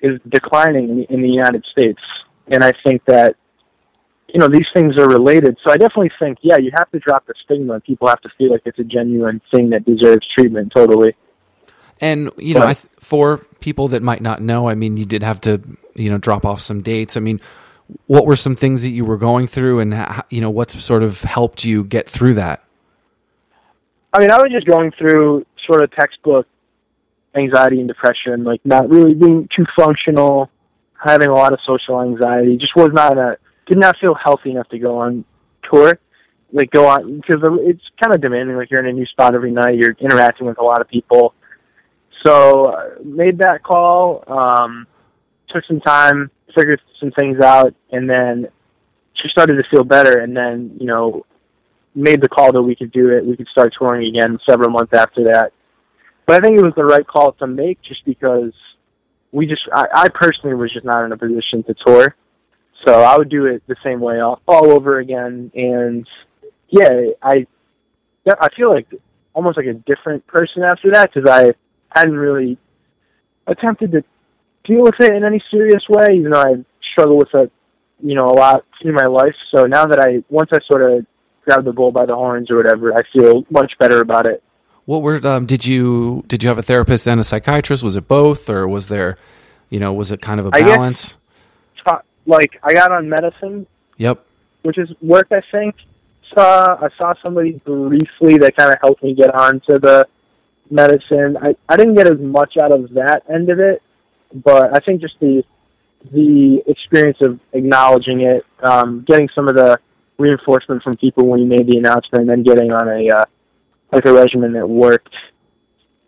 is 0.00 0.20
declining 0.28 0.90
in 0.90 0.96
the, 0.98 1.12
in 1.12 1.22
the 1.22 1.28
United 1.28 1.64
States, 1.66 2.00
and 2.48 2.64
I 2.64 2.72
think 2.84 3.04
that 3.06 3.36
you 4.28 4.38
know 4.38 4.48
these 4.48 4.66
things 4.72 4.96
are 4.96 5.08
related. 5.08 5.56
So 5.64 5.70
I 5.70 5.76
definitely 5.76 6.12
think 6.18 6.38
yeah, 6.42 6.58
you 6.58 6.70
have 6.76 6.90
to 6.92 6.98
drop 6.98 7.26
the 7.26 7.34
stigma. 7.44 7.80
People 7.80 8.08
have 8.08 8.20
to 8.22 8.30
feel 8.38 8.52
like 8.52 8.62
it's 8.64 8.78
a 8.78 8.84
genuine 8.84 9.40
thing 9.50 9.70
that 9.70 9.84
deserves 9.84 10.26
treatment. 10.26 10.72
Totally. 10.74 11.14
And 12.00 12.30
you 12.38 12.54
know, 12.54 12.62
I 12.62 12.74
th- 12.74 12.86
for 12.98 13.38
people 13.60 13.88
that 13.88 14.02
might 14.02 14.22
not 14.22 14.40
know, 14.40 14.68
I 14.68 14.74
mean, 14.74 14.96
you 14.96 15.04
did 15.04 15.22
have 15.22 15.40
to 15.42 15.60
you 15.94 16.10
know 16.10 16.18
drop 16.18 16.46
off 16.46 16.60
some 16.60 16.82
dates. 16.82 17.16
I 17.16 17.20
mean, 17.20 17.40
what 18.06 18.26
were 18.26 18.36
some 18.36 18.56
things 18.56 18.82
that 18.82 18.90
you 18.90 19.04
were 19.04 19.18
going 19.18 19.46
through, 19.46 19.80
and 19.80 20.22
you 20.30 20.40
know, 20.40 20.50
what's 20.50 20.82
sort 20.82 21.02
of 21.02 21.20
helped 21.22 21.64
you 21.64 21.84
get 21.84 22.08
through 22.08 22.34
that? 22.34 22.64
I 24.12 24.18
mean, 24.18 24.30
I 24.30 24.36
was 24.36 24.50
just 24.50 24.66
going 24.66 24.90
through 24.92 25.46
sort 25.66 25.82
of 25.82 25.90
textbook 25.92 26.46
anxiety 27.34 27.78
and 27.78 27.88
depression, 27.88 28.44
like 28.44 28.60
not 28.64 28.88
really 28.88 29.14
being 29.14 29.48
too 29.54 29.64
functional, 29.76 30.50
having 31.02 31.28
a 31.28 31.34
lot 31.34 31.52
of 31.52 31.60
social 31.64 32.00
anxiety. 32.02 32.56
Just 32.56 32.74
was 32.74 32.90
not 32.92 33.16
a 33.18 33.38
did 33.66 33.78
not 33.78 33.96
feel 33.98 34.14
healthy 34.14 34.50
enough 34.50 34.68
to 34.68 34.78
go 34.78 34.98
on 34.98 35.24
tour. 35.70 35.98
Like 36.52 36.70
go 36.72 36.88
on 36.88 37.20
because 37.20 37.40
it's 37.60 37.84
kind 38.02 38.14
of 38.14 38.20
demanding. 38.20 38.56
Like 38.56 38.70
you're 38.70 38.80
in 38.80 38.86
a 38.86 38.92
new 38.92 39.06
spot 39.06 39.34
every 39.34 39.52
night. 39.52 39.76
You're 39.76 39.96
interacting 40.00 40.46
with 40.46 40.58
a 40.58 40.64
lot 40.64 40.80
of 40.80 40.88
people. 40.88 41.34
So 42.24 42.64
uh, 42.64 42.88
made 43.04 43.38
that 43.38 43.62
call. 43.62 44.24
Um, 44.26 44.86
took 45.48 45.64
some 45.66 45.80
time, 45.80 46.30
figured 46.56 46.80
some 46.98 47.12
things 47.12 47.40
out, 47.40 47.74
and 47.92 48.10
then 48.10 48.48
just 49.14 49.30
started 49.30 49.58
to 49.58 49.68
feel 49.70 49.84
better. 49.84 50.18
And 50.18 50.36
then 50.36 50.76
you 50.80 50.86
know 50.86 51.24
made 51.94 52.20
the 52.20 52.28
call 52.28 52.52
that 52.52 52.62
we 52.62 52.74
could 52.74 52.92
do 52.92 53.10
it. 53.10 53.24
We 53.24 53.36
could 53.36 53.48
start 53.48 53.74
touring 53.76 54.06
again 54.06 54.38
several 54.48 54.70
months 54.70 54.92
after 54.92 55.24
that. 55.24 55.52
But 56.26 56.36
I 56.36 56.46
think 56.46 56.58
it 56.58 56.64
was 56.64 56.74
the 56.76 56.84
right 56.84 57.06
call 57.06 57.32
to 57.32 57.46
make 57.46 57.82
just 57.82 58.04
because 58.04 58.52
we 59.32 59.46
just, 59.46 59.62
I, 59.74 59.86
I 59.92 60.08
personally 60.08 60.54
was 60.54 60.72
just 60.72 60.84
not 60.84 61.04
in 61.04 61.12
a 61.12 61.16
position 61.16 61.62
to 61.64 61.74
tour. 61.74 62.14
So 62.86 63.02
I 63.02 63.16
would 63.18 63.28
do 63.28 63.46
it 63.46 63.62
the 63.66 63.76
same 63.82 64.00
way 64.00 64.20
all, 64.20 64.40
all 64.46 64.70
over 64.70 65.00
again. 65.00 65.50
And 65.54 66.06
yeah, 66.68 67.10
I, 67.22 67.46
I 68.26 68.48
feel 68.56 68.72
like 68.72 68.86
almost 69.34 69.56
like 69.56 69.66
a 69.66 69.74
different 69.74 70.26
person 70.26 70.62
after 70.62 70.90
that 70.92 71.12
because 71.12 71.28
I 71.28 71.52
hadn't 71.90 72.16
really 72.16 72.58
attempted 73.46 73.92
to 73.92 74.04
deal 74.64 74.82
with 74.82 74.94
it 75.00 75.12
in 75.12 75.24
any 75.24 75.42
serious 75.50 75.88
way, 75.88 76.16
even 76.16 76.30
though 76.30 76.40
I 76.40 76.64
struggled 76.92 77.18
with 77.18 77.34
it, 77.34 77.52
you 78.02 78.14
know, 78.14 78.26
a 78.26 78.36
lot 78.36 78.64
through 78.80 78.94
my 78.94 79.06
life. 79.06 79.34
So 79.50 79.66
now 79.66 79.86
that 79.86 80.00
I, 80.00 80.22
once 80.28 80.50
I 80.52 80.58
sort 80.66 80.90
of 80.90 81.06
grab 81.44 81.64
the 81.64 81.72
bull 81.72 81.92
by 81.92 82.06
the 82.06 82.14
horns 82.14 82.50
or 82.50 82.56
whatever, 82.56 82.94
I 82.94 83.02
feel 83.12 83.44
much 83.50 83.72
better 83.78 84.00
about 84.00 84.26
it. 84.26 84.42
What 84.84 85.02
were 85.02 85.24
um, 85.26 85.46
did 85.46 85.64
you 85.64 86.24
did 86.26 86.42
you 86.42 86.48
have 86.48 86.58
a 86.58 86.62
therapist 86.62 87.06
and 87.06 87.20
a 87.20 87.24
psychiatrist? 87.24 87.82
Was 87.82 87.96
it 87.96 88.08
both, 88.08 88.50
or 88.50 88.66
was 88.66 88.88
there, 88.88 89.16
you 89.68 89.78
know, 89.78 89.92
was 89.92 90.10
it 90.10 90.20
kind 90.20 90.40
of 90.40 90.46
a 90.46 90.50
balance? 90.50 91.16
I 91.86 91.92
guess, 91.92 92.02
like 92.26 92.58
I 92.62 92.72
got 92.72 92.92
on 92.92 93.08
medicine. 93.08 93.66
Yep. 93.98 94.24
Which 94.62 94.78
is 94.78 94.90
work, 95.00 95.28
I 95.30 95.42
think. 95.50 95.74
Saw 96.34 96.76
I 96.80 96.88
saw 96.96 97.14
somebody 97.22 97.52
briefly 97.64 98.38
that 98.38 98.56
kind 98.56 98.72
of 98.72 98.78
helped 98.80 99.02
me 99.02 99.14
get 99.14 99.34
onto 99.34 99.78
the 99.78 100.06
medicine. 100.70 101.36
I 101.42 101.56
I 101.68 101.76
didn't 101.76 101.94
get 101.94 102.10
as 102.10 102.18
much 102.18 102.56
out 102.56 102.72
of 102.72 102.90
that 102.94 103.22
end 103.32 103.50
of 103.50 103.58
it, 103.58 103.82
but 104.32 104.74
I 104.74 104.80
think 104.80 105.00
just 105.00 105.14
the 105.20 105.42
the 106.12 106.62
experience 106.66 107.18
of 107.20 107.40
acknowledging 107.52 108.22
it, 108.22 108.46
um, 108.62 109.04
getting 109.06 109.28
some 109.34 109.48
of 109.48 109.54
the 109.54 109.78
reinforcement 110.20 110.82
from 110.82 110.96
people 110.96 111.26
when 111.26 111.40
you 111.40 111.46
made 111.46 111.66
the 111.66 111.78
announcement, 111.78 112.22
and 112.22 112.30
then 112.30 112.42
getting 112.42 112.70
on 112.70 112.88
a 112.88 113.08
uh, 113.08 113.24
like 113.92 114.04
a 114.04 114.12
regimen 114.12 114.52
that 114.52 114.68
worked 114.68 115.14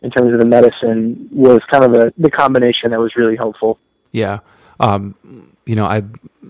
in 0.02 0.10
terms 0.10 0.32
of 0.32 0.40
the 0.40 0.46
medicine 0.46 1.28
was 1.32 1.60
kind 1.70 1.84
of 1.84 1.94
a, 1.94 2.12
the 2.18 2.30
combination 2.30 2.90
that 2.90 3.00
was 3.00 3.14
really 3.16 3.36
helpful. 3.36 3.78
Yeah. 4.10 4.40
Um, 4.80 5.14
you 5.64 5.76
know, 5.76 5.86
I 5.86 6.02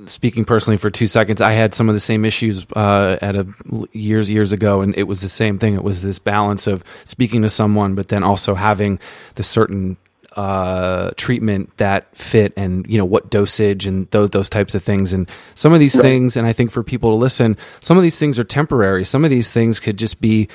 speaking 0.06 0.44
personally 0.44 0.78
for 0.78 0.90
two 0.90 1.06
seconds, 1.06 1.40
I 1.42 1.52
had 1.52 1.74
some 1.74 1.88
of 1.88 1.94
the 1.94 2.00
same 2.00 2.24
issues 2.24 2.66
uh, 2.74 3.18
at 3.20 3.36
a 3.36 3.46
years 3.92 4.30
years 4.30 4.52
ago, 4.52 4.80
and 4.80 4.96
it 4.96 5.02
was 5.02 5.20
the 5.20 5.28
same 5.28 5.58
thing. 5.58 5.74
It 5.74 5.84
was 5.84 6.02
this 6.02 6.18
balance 6.18 6.66
of 6.66 6.82
speaking 7.04 7.42
to 7.42 7.50
someone, 7.50 7.94
but 7.94 8.08
then 8.08 8.22
also 8.22 8.54
having 8.54 8.98
the 9.34 9.42
certain 9.42 9.98
uh, 10.36 11.10
treatment 11.16 11.76
that 11.76 12.14
fit 12.16 12.52
and 12.56 12.86
you 12.88 12.98
know 12.98 13.04
what 13.04 13.30
dosage 13.30 13.86
and 13.86 14.10
those 14.10 14.30
those 14.30 14.48
types 14.48 14.74
of 14.74 14.82
things 14.82 15.12
and 15.12 15.30
some 15.54 15.72
of 15.72 15.80
these 15.80 15.94
right. 15.96 16.02
things 16.02 16.36
and 16.36 16.46
I 16.46 16.52
think 16.52 16.70
for 16.70 16.82
people 16.82 17.10
to 17.10 17.16
listen 17.16 17.56
some 17.80 17.96
of 17.96 18.02
these 18.02 18.18
things 18.18 18.38
are 18.38 18.44
temporary 18.44 19.04
some 19.04 19.24
of 19.24 19.30
these 19.30 19.50
things 19.50 19.78
could 19.78 19.98
just 19.98 20.20
be 20.20 20.48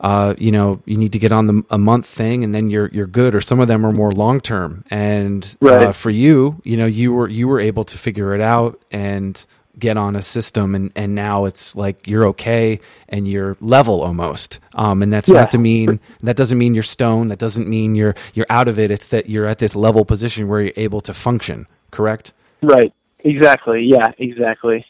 uh, 0.00 0.34
you 0.36 0.50
know 0.50 0.82
you 0.84 0.96
need 0.96 1.12
to 1.12 1.18
get 1.18 1.32
on 1.32 1.46
the 1.46 1.62
a 1.70 1.78
month 1.78 2.06
thing 2.06 2.44
and 2.44 2.54
then 2.54 2.70
you're 2.70 2.88
you're 2.88 3.06
good 3.06 3.34
or 3.34 3.40
some 3.40 3.60
of 3.60 3.68
them 3.68 3.86
are 3.86 3.92
more 3.92 4.10
long 4.12 4.40
term 4.40 4.84
and 4.90 5.56
uh, 5.62 5.66
right. 5.66 5.86
uh, 5.88 5.92
for 5.92 6.10
you 6.10 6.60
you 6.64 6.76
know 6.76 6.86
you 6.86 7.12
were 7.12 7.28
you 7.28 7.46
were 7.46 7.60
able 7.60 7.84
to 7.84 7.96
figure 7.96 8.34
it 8.34 8.40
out 8.40 8.82
and 8.90 9.46
get 9.78 9.96
on 9.96 10.16
a 10.16 10.22
system 10.22 10.74
and, 10.74 10.92
and 10.94 11.14
now 11.14 11.44
it's 11.44 11.74
like 11.76 12.06
you're 12.06 12.26
okay 12.28 12.80
and 13.08 13.26
you're 13.26 13.56
level 13.60 14.02
almost. 14.02 14.60
Um, 14.74 15.02
and 15.02 15.12
that's 15.12 15.28
yeah. 15.28 15.40
not 15.40 15.50
to 15.52 15.58
mean 15.58 16.00
that 16.20 16.36
doesn't 16.36 16.58
mean 16.58 16.74
you're 16.74 16.82
stoned. 16.82 17.30
That 17.30 17.38
doesn't 17.38 17.68
mean 17.68 17.94
you're 17.94 18.14
you're 18.34 18.46
out 18.50 18.68
of 18.68 18.78
it. 18.78 18.90
It's 18.90 19.08
that 19.08 19.28
you're 19.28 19.46
at 19.46 19.58
this 19.58 19.74
level 19.74 20.04
position 20.04 20.48
where 20.48 20.62
you're 20.62 20.72
able 20.76 21.00
to 21.02 21.14
function 21.14 21.66
correct? 21.90 22.32
Right. 22.62 22.92
Exactly. 23.20 23.82
Yeah 23.84 24.12
exactly. 24.18 24.84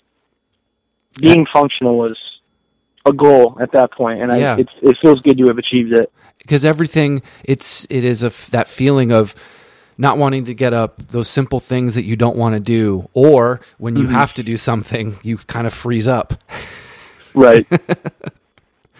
Being 1.20 1.40
yeah. 1.40 1.52
functional 1.52 1.98
was 1.98 2.18
a 3.06 3.12
goal 3.12 3.58
at 3.60 3.72
that 3.72 3.92
point 3.92 4.22
and 4.22 4.32
yeah. 4.38 4.56
I, 4.56 4.64
it 4.82 4.98
feels 5.00 5.20
good 5.20 5.38
to 5.38 5.46
have 5.46 5.58
achieved 5.58 5.92
it. 5.92 6.12
Because 6.38 6.64
everything 6.64 7.22
it's 7.44 7.86
it 7.90 8.04
is 8.04 8.22
a 8.22 8.30
that 8.50 8.68
feeling 8.68 9.12
of 9.12 9.34
not 9.96 10.18
wanting 10.18 10.44
to 10.46 10.54
get 10.54 10.72
up, 10.72 10.98
those 11.08 11.28
simple 11.28 11.60
things 11.60 11.94
that 11.94 12.04
you 12.04 12.16
don't 12.16 12.36
want 12.36 12.54
to 12.54 12.60
do, 12.60 13.08
or 13.12 13.60
when 13.78 13.96
you 13.96 14.04
mm-hmm. 14.04 14.14
have 14.14 14.34
to 14.34 14.42
do 14.42 14.56
something, 14.56 15.16
you 15.22 15.38
kind 15.38 15.66
of 15.66 15.74
freeze 15.74 16.08
up. 16.08 16.34
right. 17.34 17.66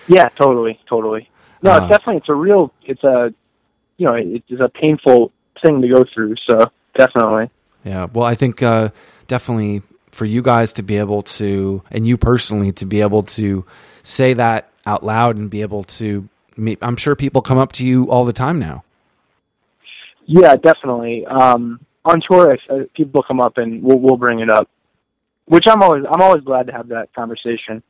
yeah, 0.07 0.29
totally, 0.31 0.79
totally. 0.89 1.29
No, 1.63 1.73
uh, 1.73 1.79
it's 1.79 1.89
definitely 1.89 2.17
it's 2.19 2.29
a 2.29 2.35
real 2.35 2.73
it's 2.83 3.05
a 3.05 3.33
you 3.97 4.07
know 4.07 4.15
it's 4.15 4.61
a 4.61 4.69
painful 4.69 5.33
thing 5.63 5.81
to 5.83 5.89
go 5.89 6.05
through. 6.05 6.37
So 6.49 6.71
definitely. 6.97 7.51
Yeah. 7.85 8.07
Well, 8.13 8.25
I 8.25 8.35
think 8.35 8.63
uh, 8.63 8.91
definitely 9.27 9.83
for 10.11 10.25
you 10.25 10.43
guys 10.43 10.73
to 10.75 10.83
be 10.83 10.97
able 10.97 11.23
to, 11.23 11.83
and 11.91 12.07
you 12.07 12.17
personally 12.17 12.73
to 12.73 12.87
be 12.87 13.01
able 13.01 13.23
to 13.23 13.65
say 14.03 14.35
that 14.35 14.71
out 14.87 15.05
loud 15.05 15.37
and 15.37 15.51
be 15.51 15.63
able 15.63 15.85
to. 15.85 16.29
I'm 16.81 16.97
sure 16.97 17.17
people 17.17 17.43
come 17.43 17.59
up 17.59 17.73
to 17.73 17.87
you 17.87 18.11
all 18.11 18.25
the 18.25 18.33
time 18.33 18.61
now. 18.61 18.85
Yeah, 20.27 20.57
definitely. 20.57 21.27
Um, 21.27 21.81
on 22.05 22.21
tour, 22.21 22.57
uh, 22.71 22.81
people 22.95 23.23
come 23.23 23.41
up 23.41 23.59
and 23.59 23.83
we'll 23.83 23.99
we'll 23.99 24.17
bring 24.17 24.41
it 24.41 24.51
up, 24.51 24.69
which 25.47 25.65
I'm 25.67 25.83
always 25.83 26.05
I'm 26.11 26.21
always 26.21 26.43
glad 26.43 26.67
to 26.67 26.73
have 26.73 26.89
that 26.89 27.13
conversation. 27.15 27.83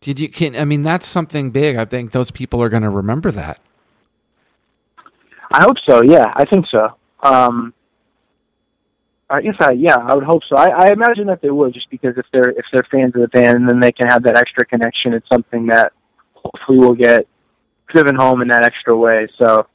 Did 0.00 0.20
you 0.20 0.28
can 0.28 0.56
I 0.56 0.64
mean 0.64 0.82
that's 0.82 1.06
something 1.06 1.50
big. 1.50 1.76
I 1.76 1.84
think 1.84 2.12
those 2.12 2.30
people 2.30 2.62
are 2.62 2.68
going 2.68 2.82
to 2.82 2.90
remember 2.90 3.30
that. 3.32 3.58
I 5.50 5.64
hope 5.64 5.76
so. 5.88 6.02
Yeah, 6.02 6.32
I 6.34 6.44
think 6.44 6.66
so. 6.70 6.96
Um, 7.22 7.72
I 9.28 9.40
guess 9.42 9.56
I 9.60 9.72
yeah 9.72 9.96
I 9.96 10.14
would 10.14 10.24
hope 10.24 10.42
so. 10.48 10.56
I, 10.56 10.86
I 10.86 10.92
imagine 10.92 11.26
that 11.26 11.40
they 11.42 11.50
would 11.50 11.74
just 11.74 11.90
because 11.90 12.16
if 12.16 12.26
they're 12.32 12.50
if 12.50 12.64
they're 12.72 12.86
fans 12.90 13.14
of 13.14 13.22
the 13.22 13.28
band, 13.28 13.68
then 13.68 13.80
they 13.80 13.92
can 13.92 14.08
have 14.08 14.22
that 14.24 14.36
extra 14.36 14.64
connection. 14.64 15.14
It's 15.14 15.28
something 15.28 15.66
that 15.66 15.92
hopefully 16.34 16.78
will 16.78 16.94
get 16.94 17.26
driven 17.88 18.14
home 18.14 18.42
in 18.42 18.48
that 18.48 18.66
extra 18.66 18.96
way. 18.96 19.28
So 19.38 19.66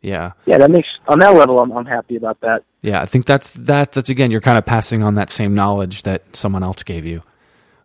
yeah. 0.00 0.32
Yeah, 0.46 0.58
that 0.58 0.70
makes 0.70 0.88
on 1.08 1.18
that 1.20 1.34
level 1.34 1.60
I'm 1.60 1.70
I'm 1.72 1.86
happy 1.86 2.16
about 2.16 2.40
that. 2.40 2.64
Yeah, 2.82 3.00
I 3.00 3.06
think 3.06 3.26
that's 3.26 3.50
that 3.50 3.92
that's 3.92 4.08
again 4.08 4.30
you're 4.30 4.40
kind 4.40 4.58
of 4.58 4.64
passing 4.64 5.02
on 5.02 5.14
that 5.14 5.30
same 5.30 5.54
knowledge 5.54 6.02
that 6.04 6.34
someone 6.34 6.62
else 6.62 6.82
gave 6.82 7.04
you. 7.04 7.22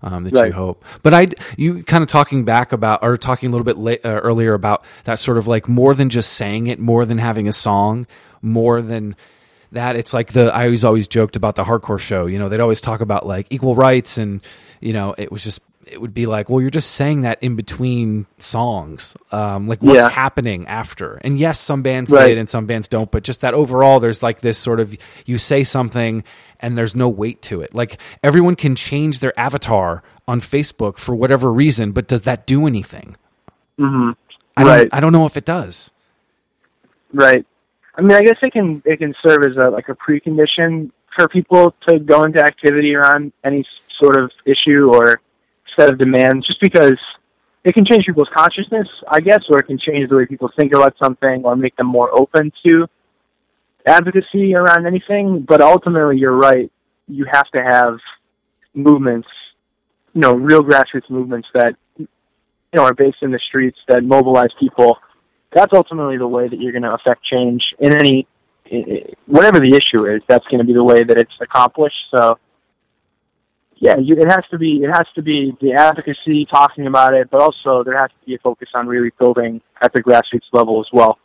Um, 0.02 0.24
that 0.26 0.34
right. 0.34 0.48
you 0.48 0.54
hope, 0.54 0.84
but 1.02 1.16
I, 1.16 1.30
you 1.58 1.82
kind 1.82 2.04
of 2.04 2.08
talking 2.08 2.46
back 2.46 2.74
about, 2.74 3.00
or 3.02 3.18
talking 3.18 3.50
a 3.50 3.52
little 3.52 3.66
bit 3.66 3.78
late, 3.78 4.06
uh, 4.06 4.10
earlier 4.10 4.54
about 4.54 4.86
that 5.06 5.18
sort 5.18 5.40
of 5.40 5.48
like 5.48 5.68
more 5.68 5.96
than 5.96 6.10
just 6.10 6.34
saying 6.34 6.68
it, 6.68 6.80
more 6.80 7.06
than 7.06 7.18
having 7.18 7.48
a 7.48 7.52
song, 7.52 8.06
more 8.40 8.84
than 8.84 9.16
that. 9.72 9.96
It's 9.96 10.14
like 10.14 10.34
the 10.34 10.54
I 10.54 10.66
always 10.66 10.86
always 10.86 11.08
joked 11.08 11.36
about 11.38 11.56
the 11.56 11.64
hardcore 11.64 12.00
show. 12.00 12.28
You 12.28 12.38
know, 12.38 12.50
they'd 12.50 12.60
always 12.60 12.82
talk 12.82 13.02
about 13.02 13.26
like 13.26 13.48
equal 13.50 13.74
rights, 13.74 14.20
and 14.20 14.42
you 14.80 14.94
know, 14.94 15.16
it 15.18 15.32
was 15.32 15.44
just 15.44 15.60
it 15.86 16.02
would 16.02 16.14
be 16.14 16.26
like, 16.26 16.50
well, 16.50 16.62
you're 16.62 16.70
just 16.70 16.92
saying 16.92 17.22
that 17.22 17.42
in 17.42 17.56
between 17.56 18.26
songs, 18.38 19.16
um, 19.32 19.68
like 19.68 19.82
what's 19.82 20.00
yeah. 20.00 20.10
happening 20.10 20.68
after. 20.68 21.16
And 21.16 21.38
yes, 21.38 21.60
some 21.60 21.84
bands 21.84 22.12
right. 22.12 22.28
did 22.28 22.38
and 22.38 22.50
some 22.50 22.66
bands 22.66 22.88
don't, 22.88 23.12
but 23.12 23.24
just 23.24 23.42
that 23.42 23.54
overall, 23.54 24.00
there's 24.00 24.24
like 24.24 24.42
this 24.42 24.58
sort 24.58 24.80
of 24.80 24.96
you 25.26 25.38
say 25.38 25.64
something 25.64 26.24
and 26.60 26.78
there's 26.78 26.96
no 26.96 27.08
weight 27.10 27.42
to 27.44 27.62
it. 27.62 27.74
Like 27.76 28.00
everyone 28.24 28.56
can 28.56 28.76
change 28.76 29.20
their 29.20 29.38
avatar 29.40 30.04
on 30.28 30.42
Facebook 30.42 30.98
for 30.98 31.16
whatever 31.16 31.52
reason, 31.52 31.92
but 31.92 32.08
does 32.08 32.24
that 32.24 32.48
do 32.48 32.66
anything? 32.66 33.16
Mm-hmm. 33.80 34.12
I 34.58 34.64
right. 34.64 34.78
don't. 34.78 34.94
I 34.94 35.00
don't 35.00 35.12
know 35.12 35.26
if 35.26 35.38
it 35.38 35.46
does. 35.46 35.92
Right. 37.14 37.46
I 37.96 38.02
mean, 38.02 38.14
I 38.14 38.22
guess 38.22 38.38
it 38.42 38.52
can 38.52 38.82
it 38.86 38.98
can 38.98 39.14
serve 39.24 39.44
as 39.44 39.56
a 39.58 39.70
like 39.70 39.90
a 39.90 39.96
precondition 39.96 40.92
for 41.16 41.28
people 41.28 41.74
to 41.88 42.00
go 42.00 42.24
into 42.24 42.44
activity 42.44 42.94
around 42.96 43.32
any 43.44 43.66
sort 44.00 44.18
of 44.18 44.32
issue 44.46 44.90
or 44.92 45.22
set 45.78 45.90
of 45.90 45.98
demands 45.98 46.46
just 46.48 46.60
because 46.62 46.98
it 47.64 47.74
can 47.74 47.86
change 47.86 48.06
people's 48.06 48.30
consciousness, 48.36 48.88
I 49.10 49.20
guess, 49.20 49.44
or 49.50 49.58
it 49.60 49.68
can 49.68 49.80
change 49.80 50.10
the 50.10 50.16
way 50.16 50.26
people 50.26 50.52
think 50.58 50.74
about 50.74 50.96
something 51.02 51.44
or 51.44 51.56
make 51.56 51.76
them 51.76 51.88
more 51.88 52.16
open 52.18 52.52
to 52.66 52.88
advocacy 53.88 54.56
around 54.56 54.86
anything. 54.86 55.46
But 55.48 55.62
ultimately, 55.62 56.18
you're 56.18 56.38
right. 56.38 56.72
You 57.08 57.26
have 57.32 57.50
to 57.52 57.64
have 57.64 57.98
movements, 58.74 59.28
you 60.14 60.22
know, 60.22 60.34
real 60.34 60.62
grassroots 60.62 61.10
movements 61.10 61.48
that 61.54 61.76
you 61.98 62.08
know 62.74 62.84
are 62.84 62.94
based 62.94 63.18
in 63.22 63.32
the 63.32 63.40
streets 63.48 63.78
that 63.88 64.04
mobilize 64.04 64.52
people. 64.60 64.98
That's 65.54 65.74
ultimately 65.74 66.18
the 66.18 66.28
way 66.28 66.48
that 66.48 66.60
you're 66.60 66.72
going 66.72 66.84
to 66.84 66.94
affect 66.94 67.24
change 67.24 67.64
in 67.80 67.96
any 67.96 68.28
whatever 69.26 69.60
the 69.60 69.74
issue 69.74 70.06
is. 70.08 70.22
That's 70.28 70.46
going 70.48 70.60
to 70.60 70.66
be 70.66 70.74
the 70.74 70.84
way 70.84 71.04
that 71.04 71.18
it's 71.18 71.34
accomplished. 71.42 71.96
So 72.16 72.38
yeah, 73.86 73.98
you, 73.98 74.16
it 74.16 74.32
has 74.32 74.44
to 74.50 74.58
be 74.58 74.82
it 74.84 74.90
has 74.90 75.06
to 75.14 75.22
be 75.22 75.56
the 75.62 75.74
advocacy, 75.74 76.46
talking 76.46 76.88
about 76.88 77.14
it, 77.14 77.30
but 77.30 77.40
also 77.40 77.84
there 77.84 77.96
has 77.96 78.10
to 78.10 78.26
be 78.26 78.34
a 78.34 78.40
focus 78.40 78.70
on 78.74 78.88
really 78.88 79.12
building 79.20 79.62
at 79.80 79.94
the 79.94 80.02
grassroots 80.02 80.50
level 80.52 80.80
as 80.80 80.88
well. 80.92 81.20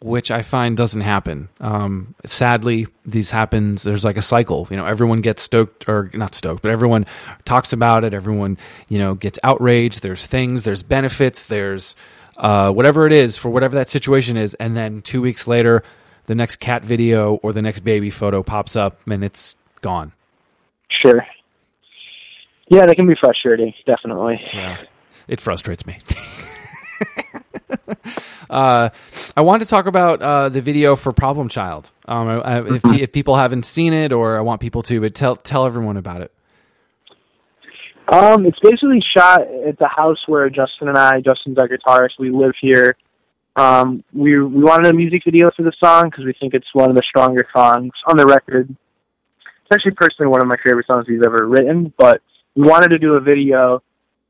Which 0.00 0.30
I 0.30 0.42
find 0.42 0.76
doesn't 0.76 1.00
happen. 1.00 1.48
Um, 1.60 2.14
sadly, 2.24 2.86
these 3.04 3.32
happens. 3.32 3.82
There's 3.82 4.04
like 4.04 4.16
a 4.16 4.22
cycle. 4.22 4.68
You 4.70 4.76
know, 4.76 4.86
everyone 4.86 5.22
gets 5.22 5.42
stoked 5.42 5.88
or 5.88 6.08
not 6.14 6.34
stoked, 6.34 6.62
but 6.62 6.70
everyone 6.70 7.04
talks 7.44 7.72
about 7.72 8.04
it. 8.04 8.14
Everyone, 8.14 8.56
you 8.88 8.98
know, 8.98 9.14
gets 9.14 9.40
outraged. 9.42 10.02
There's 10.02 10.26
things. 10.26 10.62
There's 10.62 10.84
benefits. 10.84 11.44
There's 11.44 11.96
uh, 12.36 12.70
whatever 12.70 13.08
it 13.08 13.12
is 13.12 13.36
for 13.36 13.50
whatever 13.50 13.74
that 13.74 13.90
situation 13.90 14.36
is, 14.36 14.54
and 14.54 14.76
then 14.76 15.02
two 15.02 15.20
weeks 15.20 15.48
later, 15.48 15.82
the 16.26 16.36
next 16.36 16.56
cat 16.60 16.84
video 16.84 17.34
or 17.42 17.52
the 17.52 17.60
next 17.60 17.80
baby 17.80 18.10
photo 18.10 18.44
pops 18.44 18.76
up, 18.76 19.00
and 19.08 19.24
it's 19.24 19.56
gone 19.80 20.12
Sure. 20.90 21.24
Yeah, 22.70 22.86
that 22.86 22.94
can 22.94 23.06
be 23.08 23.16
frustrating, 23.20 23.74
definitely. 23.84 24.40
Yeah, 24.54 24.84
it 25.26 25.40
frustrates 25.40 25.84
me. 25.84 25.98
uh, 28.50 28.90
I 29.36 29.40
want 29.40 29.62
to 29.62 29.68
talk 29.68 29.86
about 29.86 30.22
uh, 30.22 30.48
the 30.50 30.60
video 30.60 30.94
for 30.94 31.12
Problem 31.12 31.48
Child. 31.48 31.90
Um, 32.06 32.28
I, 32.28 32.60
if, 32.60 32.64
mm-hmm. 32.64 32.94
if 32.94 33.12
people 33.12 33.34
haven't 33.34 33.64
seen 33.64 33.92
it, 33.92 34.12
or 34.12 34.38
I 34.38 34.42
want 34.42 34.60
people 34.60 34.82
to, 34.84 35.00
but 35.00 35.16
tell 35.16 35.34
tell 35.34 35.66
everyone 35.66 35.96
about 35.96 36.20
it. 36.20 36.32
Um, 38.06 38.46
it's 38.46 38.58
basically 38.60 39.02
shot 39.16 39.40
at 39.40 39.76
the 39.78 39.90
house 39.96 40.22
where 40.28 40.48
Justin 40.48 40.88
and 40.88 40.96
I, 40.96 41.20
Justin's 41.20 41.58
our 41.58 41.68
guitarist, 41.68 42.20
we 42.20 42.30
live 42.30 42.54
here. 42.60 42.96
Um, 43.56 44.04
we 44.12 44.40
we 44.40 44.62
wanted 44.62 44.86
a 44.86 44.94
music 44.94 45.22
video 45.24 45.50
for 45.56 45.64
the 45.64 45.72
song 45.82 46.08
because 46.08 46.24
we 46.24 46.34
think 46.38 46.54
it's 46.54 46.72
one 46.72 46.88
of 46.88 46.94
the 46.94 47.02
stronger 47.02 47.44
songs 47.52 47.90
on 48.06 48.16
the 48.16 48.26
record 48.26 48.76
actually 49.72 49.92
personally 49.92 50.28
one 50.28 50.42
of 50.42 50.48
my 50.48 50.56
favorite 50.64 50.86
songs 50.86 51.06
he's 51.06 51.22
ever 51.24 51.46
written. 51.46 51.92
But 51.96 52.22
wanted 52.56 52.88
to 52.88 52.98
do 52.98 53.14
a 53.14 53.20
video. 53.20 53.82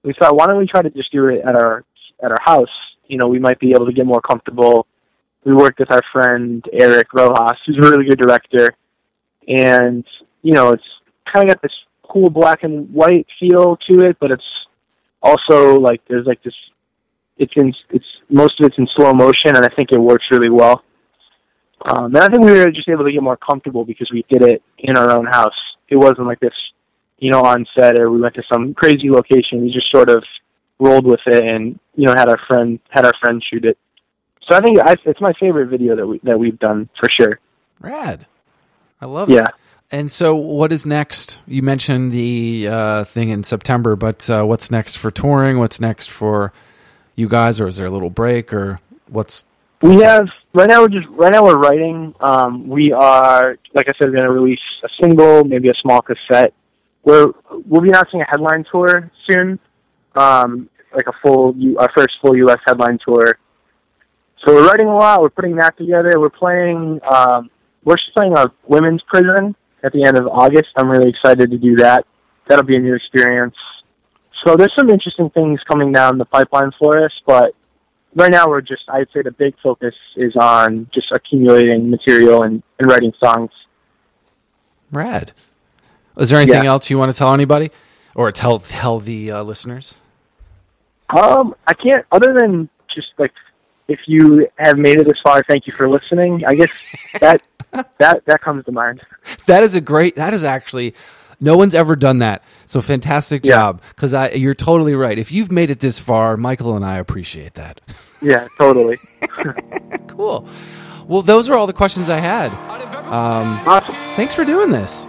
We 0.03 0.15
thought, 0.19 0.37
why 0.37 0.47
don't 0.47 0.59
we 0.59 0.67
try 0.67 0.83
to 0.83 0.91
just 0.91 1.13
do 1.13 1.29
it 1.29 1.43
at 1.47 1.55
our 1.55 1.85
at 2.23 2.31
our 2.31 2.41
house? 2.43 2.69
You 3.07 3.19
know, 3.19 3.29
we 3.29 3.39
might 3.39 3.59
be 3.59 3.73
able 3.73 3.87
to 3.87 3.93
get 3.93 4.07
more 4.07 4.21
comfortable. 4.21 4.87
We 5.45 5.55
worked 5.55 5.79
with 5.79 5.91
our 5.91 6.03
friend 6.13 6.65
Eric 6.73 7.13
Rojas, 7.13 7.59
who's 7.67 7.79
a 7.79 7.81
really 7.81 8.07
good 8.07 8.19
director, 8.19 8.75
and 9.49 10.05
you 10.43 10.53
know, 10.53 10.71
it's 10.71 10.85
kind 11.33 11.49
of 11.49 11.55
got 11.55 11.63
this 11.63 11.73
cool 12.11 12.31
black 12.31 12.63
and 12.63 12.93
white 12.93 13.27
feel 13.39 13.77
to 13.89 14.05
it, 14.05 14.17
but 14.21 14.31
it's 14.31 14.45
also 15.23 15.79
like 15.79 16.01
there's 16.09 16.27
like 16.27 16.43
this. 16.43 16.55
It's 17.39 17.53
in 17.57 17.73
it's 17.91 18.05
most 18.29 18.61
of 18.61 18.67
it's 18.67 18.79
in 18.79 18.87
slow 18.95 19.13
motion, 19.13 19.57
and 19.57 19.65
I 19.65 19.69
think 19.69 19.93
it 19.93 19.99
works 19.99 20.27
really 20.31 20.51
well. 20.51 20.85
Um, 21.87 22.15
and 22.15 22.19
I 22.19 22.29
think 22.29 22.45
we 22.45 22.53
were 22.53 22.71
just 22.71 22.89
able 22.89 23.05
to 23.05 23.13
get 23.13 23.23
more 23.23 23.39
comfortable 23.39 23.85
because 23.85 24.11
we 24.13 24.25
did 24.29 24.43
it 24.43 24.63
in 24.79 24.97
our 24.97 25.11
own 25.11 25.25
house. 25.25 25.55
It 25.89 25.97
wasn't 25.97 26.27
like 26.27 26.41
this, 26.41 26.53
you 27.21 27.31
know, 27.31 27.43
on 27.43 27.67
set 27.79 27.99
or 27.99 28.11
we 28.11 28.21
went 28.21 28.35
to 28.35 28.43
some 28.53 28.75
crazy 28.75 29.11
location. 29.11 29.63
We 29.63 29.71
just 29.71 29.91
sort 29.91 30.11
of 30.11 30.25
rolled 30.79 31.07
with 31.07 31.21
it 31.27 31.45
and 31.45 31.79
you 31.95 32.07
know 32.07 32.15
had 32.17 32.29
our 32.29 32.41
friend 32.49 32.81
had 32.89 33.07
our 33.07 33.13
friend 33.21 33.43
shoot 33.49 33.65
it. 33.65 33.79
So 34.49 34.57
I 34.57 34.61
think 34.61 34.81
I, 34.81 34.97
it's 35.05 35.21
my 35.21 35.33
favorite 35.39 35.67
video 35.67 35.95
that 35.95 36.07
we 36.07 36.21
that 36.25 36.39
we've 36.39 36.59
done 36.59 36.89
for 36.99 37.09
sure. 37.09 37.39
Rad, 37.79 38.27
I 39.01 39.07
love 39.07 39.29
yeah. 39.29 39.39
it. 39.39 39.41
Yeah. 39.43 39.55
And 39.93 40.11
so, 40.11 40.37
what 40.37 40.73
is 40.73 40.87
next? 40.87 41.43
You 41.49 41.63
mentioned 41.63 42.13
the 42.13 42.69
uh, 42.69 43.05
thing 43.05 43.31
in 43.31 43.43
September, 43.43 43.97
but 43.97 44.31
uh, 44.31 44.45
what's 44.45 44.71
next 44.71 44.97
for 44.97 45.11
touring? 45.11 45.59
What's 45.59 45.81
next 45.81 46.11
for 46.11 46.53
you 47.17 47.29
guys, 47.29 47.61
or 47.61 47.67
is 47.67 47.77
there 47.77 47.87
a 47.87 47.91
little 47.91 48.11
break, 48.11 48.53
or 48.53 48.79
what's 49.09 49.45
we 49.83 50.01
have 50.03 50.29
right 50.53 50.69
now. 50.69 50.83
We're 50.83 50.89
just 50.89 51.09
right 51.09 51.33
now 51.33 51.45
we're 51.45 51.59
writing. 51.59 52.15
Um, 52.21 52.69
we 52.69 52.93
are, 52.93 53.57
like 53.75 53.89
I 53.89 53.93
said, 53.99 54.11
we're 54.11 54.17
going 54.17 54.25
to 54.25 54.33
release 54.33 54.61
a 54.85 54.89
single, 55.01 55.45
maybe 55.45 55.69
a 55.69 55.75
small 55.75 56.03
cassette. 56.03 56.53
We're 57.05 57.33
we'll 57.67 57.81
be 57.81 57.89
announcing 57.89 58.21
a 58.21 58.27
headline 58.29 58.65
tour 58.71 59.11
soon, 59.29 59.59
um, 60.15 60.69
like 60.95 61.07
a 61.07 61.13
full 61.23 61.55
our 61.79 61.91
first 61.97 62.15
full 62.21 62.37
U.S. 62.37 62.59
headline 62.67 62.99
tour. 63.05 63.39
So 64.45 64.55
we're 64.55 64.67
writing 64.67 64.87
a 64.87 64.97
lot. 64.97 65.23
We're 65.23 65.31
putting 65.31 65.57
that 65.57 65.77
together. 65.77 66.19
We're 66.19 66.31
playing. 66.31 67.01
Um, 67.11 67.51
we're 67.85 67.97
just 67.97 68.15
playing 68.15 68.37
a 68.37 68.53
women's 68.67 69.03
prison 69.03 69.57
at 69.83 69.93
the 69.93 70.05
end 70.05 70.19
of 70.19 70.27
August. 70.27 70.69
I'm 70.77 70.89
really 70.89 71.09
excited 71.11 71.51
to 71.51 71.59
do 71.59 71.77
that. 71.77 72.07
That'll 72.49 72.65
be 72.65 72.77
a 72.77 72.81
new 72.81 72.95
experience. 72.95 73.57
So 74.45 74.57
there's 74.57 74.75
some 74.75 74.91
interesting 74.91 75.31
things 75.31 75.61
coming 75.65 75.93
down 75.93 76.19
the 76.19 76.25
pipeline 76.25 76.73
for 76.79 77.05
us, 77.05 77.13
but 77.27 77.53
right 78.15 78.31
now 78.31 78.49
we're 78.49 78.61
just 78.61 78.85
I'd 78.89 79.11
say 79.11 79.23
the 79.23 79.33
big 79.33 79.55
focus 79.63 79.95
is 80.17 80.37
on 80.37 80.89
just 80.93 81.13
accumulating 81.13 81.91
material 81.91 82.43
and, 82.43 82.63
and 82.79 82.91
writing 82.91 83.13
songs. 83.23 83.53
Rad. 84.91 85.33
Is 86.21 86.31
there 86.31 86.39
anything 86.39 86.65
yeah. 86.65 86.71
else 86.71 86.91
you 86.91 86.99
want 86.99 87.13
to 87.13 87.19
tell 87.19 87.33
anybody, 87.35 87.71
or 88.15 88.31
tell 88.31 88.59
tell 88.59 89.01
the 89.01 89.33
uh, 89.33 89.43
listeners? 89.43 89.95
Um, 91.11 91.55
I 91.67 91.75
can't. 91.75 92.07
Other 92.13 92.35
than 92.35 92.69
just 92.89 93.09
like, 93.19 93.33
if 93.89 94.01
you 94.07 94.49
have 94.59 94.79
made 94.79 94.99
it 94.99 95.09
this 95.09 95.19
far, 95.21 95.43
thank 95.49 95.67
you 95.67 95.73
for 95.73 95.89
listening. 95.89 96.45
I 96.45 96.55
guess 96.55 96.71
that 97.21 97.43
that 97.99 98.25
that 98.27 98.41
comes 98.43 98.65
to 98.67 98.73
mind. 98.73 99.01
That 99.47 99.63
is 99.63 99.75
a 99.75 99.81
great. 99.81 100.17
That 100.17 100.35
is 100.35 100.45
actually 100.45 100.95
no 101.41 101.57
one's 101.57 101.75
ever 101.75 101.97
done 101.97 102.19
that. 102.19 102.45
So 102.67 102.81
fantastic 102.81 103.43
job. 103.43 103.83
Because 103.89 104.15
I, 104.15 104.31
you're 104.31 104.55
totally 104.55 104.95
right. 104.95 105.19
If 105.19 105.33
you've 105.33 105.51
made 105.51 105.71
it 105.71 105.81
this 105.81 105.99
far, 105.99 106.37
Michael 106.37 106.77
and 106.77 106.85
I 106.85 106.99
appreciate 106.99 107.55
that. 107.55 107.81
Yeah, 108.21 108.47
totally. 108.59 108.99
cool. 110.07 110.47
Well, 111.09 111.23
those 111.23 111.49
are 111.49 111.57
all 111.57 111.67
the 111.67 111.73
questions 111.73 112.11
I 112.11 112.19
had. 112.19 112.53
Um, 113.07 113.67
awesome. 113.67 113.95
Thanks 114.15 114.35
for 114.35 114.45
doing 114.45 114.71
this. 114.71 115.09